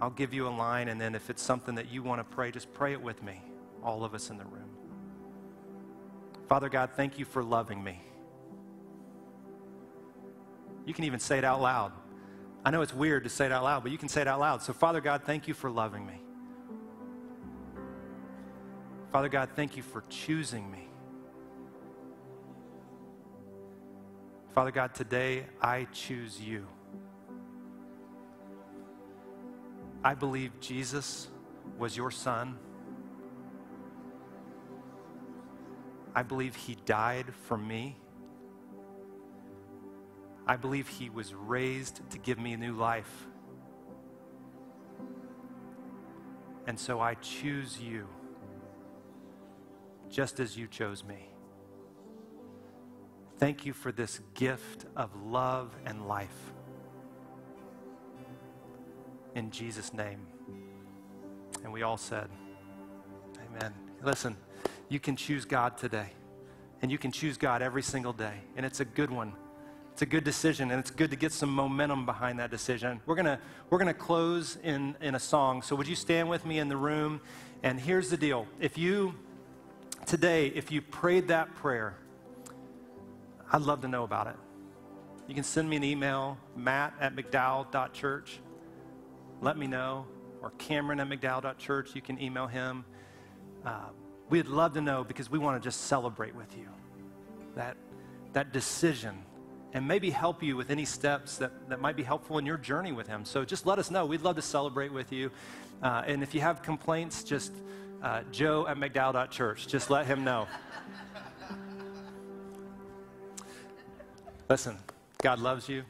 I'll 0.01 0.11
give 0.11 0.33
you 0.33 0.47
a 0.47 0.51
line, 0.51 0.89
and 0.89 1.01
then 1.01 1.15
if 1.15 1.31
it's 1.31 1.43
something 1.43 1.75
that 1.75 1.91
you 1.91 2.03
want 2.03 2.21
to 2.21 2.25
pray, 2.25 2.53
just 2.53 2.73
pray 2.73 2.93
it 2.93 3.03
with 3.03 3.23
me, 3.23 3.43
all 3.83 4.05
of 4.05 4.15
us 4.15 4.31
in 4.31 4.39
the 4.39 4.45
room. 4.45 4.71
Father 6.49 6.69
God, 6.69 6.91
thank 6.97 7.19
you 7.19 7.25
for 7.25 7.43
loving 7.43 7.83
me. 7.83 8.01
You 10.87 10.95
can 10.95 11.05
even 11.05 11.19
say 11.19 11.39
it 11.39 11.45
out 11.45 11.61
loud. 11.61 11.93
I 12.65 12.71
know 12.71 12.83
it's 12.83 12.95
weird 12.95 13.25
to 13.25 13.31
say 13.31 13.47
it 13.47 13.53
out 13.53 13.65
loud, 13.65 13.83
but 13.83 13.93
you 13.93 13.99
can 13.99 14.09
say 14.09 14.21
it 14.21 14.29
out 14.29 14.41
loud. 14.41 14.63
So, 14.63 14.73
Father 14.73 15.01
God, 15.01 15.23
thank 15.25 15.49
you 15.49 15.55
for 15.55 15.71
loving 15.71 16.07
me. 16.07 16.21
Father 19.11 19.29
God, 19.29 19.51
thank 19.55 19.77
you 19.77 19.83
for 19.83 20.03
choosing 20.09 20.71
me. 20.71 20.89
Father 24.55 24.71
God, 24.71 24.95
today 24.95 25.47
I 25.61 25.89
choose 25.93 26.41
you. 26.41 26.69
I 30.05 30.15
believe 30.15 30.53
Jesus 30.61 31.27
was 31.77 31.97
your 31.97 32.13
son. 32.13 32.57
I 36.15 36.23
believe 36.23 36.55
he 36.55 36.77
died 36.87 37.35
for 37.49 37.59
me. 37.59 37.97
I 40.47 40.55
believe 40.55 40.87
he 40.87 41.11
was 41.11 41.35
raised 41.35 42.09
to 42.11 42.19
give 42.19 42.39
me 42.39 42.53
a 42.53 42.57
new 42.57 42.75
life. 42.75 43.27
And 46.69 46.79
so 46.79 47.01
I 47.01 47.15
choose 47.15 47.81
you 47.81 48.07
just 50.09 50.39
as 50.39 50.57
you 50.57 50.69
chose 50.69 51.03
me. 51.03 51.34
Thank 53.39 53.67
you 53.67 53.73
for 53.73 53.93
this 53.93 54.21
gift 54.35 54.87
of 54.97 55.11
love 55.27 55.77
and 55.85 56.07
life. 56.07 56.53
In 59.35 59.51
Jesus' 59.51 59.93
name. 59.93 60.27
And 61.65 61.73
we 61.73 61.83
all 61.83 61.97
said, 61.97 62.29
Amen. 63.47 63.75
Listen, 64.03 64.37
you 64.89 65.01
can 65.01 65.17
choose 65.17 65.45
God 65.45 65.77
today, 65.77 66.13
and 66.83 66.91
you 66.91 66.99
can 66.99 67.11
choose 67.11 67.37
God 67.37 67.63
every 67.63 67.83
single 67.83 68.13
day, 68.13 68.35
and 68.57 68.65
it's 68.65 68.81
a 68.81 68.85
good 68.85 69.11
one. 69.11 69.33
It's 69.93 70.03
a 70.03 70.07
good 70.07 70.25
decision, 70.25 70.71
and 70.71 70.81
it's 70.81 70.91
good 70.91 71.11
to 71.11 71.17
get 71.17 71.33
some 71.33 71.51
momentum 71.51 72.05
behind 72.05 72.39
that 72.41 72.51
decision. 72.51 73.01
We're 73.07 73.15
gonna 73.15 73.41
we're 73.71 73.79
gonna 73.79 73.95
close 73.95 74.59
in 74.63 74.97
in 75.01 75.15
a 75.15 75.21
song. 75.21 75.63
So 75.63 75.77
would 75.77 75.87
you 75.87 75.95
stand 75.95 76.29
with 76.29 76.45
me 76.45 76.59
in 76.59 76.69
the 76.69 76.77
room? 76.77 77.21
And 77.63 77.79
here's 77.79 78.11
the 78.11 78.17
deal: 78.17 78.47
if 78.61 78.77
you 78.77 79.15
today, 80.05 80.49
if 80.49 80.71
you 80.73 80.83
prayed 80.83 81.29
that 81.29 81.55
prayer, 81.55 81.97
I'd 83.53 83.63
love 83.63 83.81
to 83.83 83.89
know 83.89 84.05
about 84.05 84.27
it. 84.27 84.37
You 85.27 85.35
can 85.35 85.45
send 85.45 85.69
me 85.69 85.77
an 85.77 85.85
email, 85.85 86.39
matt 86.57 86.95
at 87.01 87.17
mcdowell.church. 87.17 88.41
Let 89.41 89.57
me 89.57 89.67
know. 89.67 90.07
Or 90.43 90.51
Cameron 90.59 91.01
at 91.01 91.09
mcdowell.church. 91.09 91.95
You 91.95 92.03
can 92.03 92.21
email 92.21 92.47
him. 92.47 92.85
Uh, 93.65 93.89
we'd 94.29 94.47
love 94.47 94.75
to 94.75 94.81
know 94.81 95.05
because 95.05 95.31
we 95.31 95.39
want 95.39 95.61
to 95.61 95.67
just 95.67 95.83
celebrate 95.83 96.35
with 96.35 96.57
you 96.57 96.69
that, 97.57 97.77
that 98.33 98.53
decision 98.53 99.25
and 99.73 99.89
maybe 99.89 100.11
help 100.11 100.43
you 100.43 100.57
with 100.57 100.71
any 100.71 100.85
steps 100.85 101.39
that, 101.39 101.69
that 101.69 101.81
might 101.81 101.97
be 101.97 102.03
helpful 102.03 102.39
in 102.39 102.47
your 102.47 102.59
journey 102.59 102.93
with 102.93 103.09
Him. 103.09 103.25
So 103.25 103.45
just 103.45 103.67
let 103.67 103.79
us 103.79 103.91
know. 103.91 104.07
We'd 104.07 104.23
love 104.23 104.37
to 104.37 104.43
celebrate 104.43 104.93
with 104.93 105.13
you. 105.13 105.31
Uh, 105.83 106.03
and 106.07 106.23
if 106.23 106.35
you 106.35 106.41
have 106.41 106.63
complaints, 106.63 107.25
just 107.25 107.53
uh, 108.03 108.23
joe 108.31 108.67
at 108.69 108.77
mcdowell.church. 108.77 109.67
Just 109.67 109.91
let 109.91 110.07
him 110.07 110.25
know. 110.25 110.47
Listen, 114.49 114.77
God 115.23 115.39
loves 115.39 115.69
you. 115.69 115.85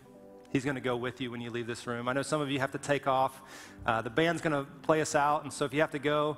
He's 0.53 0.65
going 0.65 0.77
to 0.77 0.81
go 0.81 0.97
with 0.97 1.21
you 1.21 1.31
when 1.31 1.41
you 1.41 1.51
leave 1.51 1.67
this 1.67 1.87
room. 1.87 2.09
I 2.09 2.13
know 2.13 2.23
some 2.23 2.41
of 2.41 2.51
you 2.51 2.61
have 2.61 2.73
to 2.73 2.79
take 2.79 3.09
off. 3.09 3.43
Uh, 3.85 4.03
the 4.03 4.11
band's 4.11 4.41
going 4.41 4.65
to 4.65 4.71
play 4.83 5.01
us 5.01 5.15
out, 5.15 5.43
and 5.43 5.53
so 5.53 5.65
if 5.65 5.75
you 5.75 5.81
have 5.81 5.93
to 5.93 5.99
go, 5.99 6.37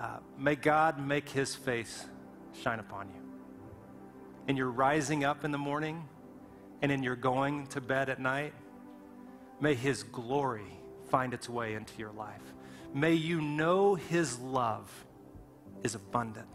Uh, 0.00 0.20
may 0.38 0.54
God 0.54 1.00
make 1.00 1.28
his 1.28 1.56
face 1.56 2.06
shine 2.62 2.78
upon 2.78 3.08
you. 3.08 3.20
In 4.46 4.56
your 4.56 4.70
rising 4.70 5.24
up 5.24 5.44
in 5.44 5.50
the 5.50 5.58
morning 5.58 6.06
and 6.82 6.92
in 6.92 7.02
your 7.02 7.16
going 7.16 7.66
to 7.66 7.80
bed 7.80 8.08
at 8.08 8.20
night, 8.20 8.54
may 9.60 9.74
his 9.74 10.04
glory 10.04 10.70
find 11.10 11.34
its 11.34 11.48
way 11.48 11.74
into 11.74 11.98
your 11.98 12.12
life. 12.12 12.54
May 12.94 13.14
you 13.14 13.40
know 13.40 13.96
his 13.96 14.38
love 14.38 14.88
is 15.82 15.96
abundant 15.96 16.54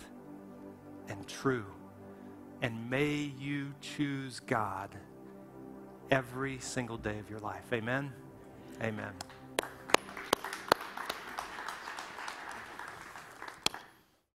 and 1.10 1.28
true. 1.28 1.66
And 2.64 2.90
may 2.90 3.34
you 3.38 3.74
choose 3.82 4.40
God 4.40 4.90
every 6.10 6.60
single 6.60 6.98
day 6.98 7.20
of 7.20 7.30
your 7.30 7.40
life. 7.40 7.66
Amen. 7.74 8.14
Amen. 8.82 9.12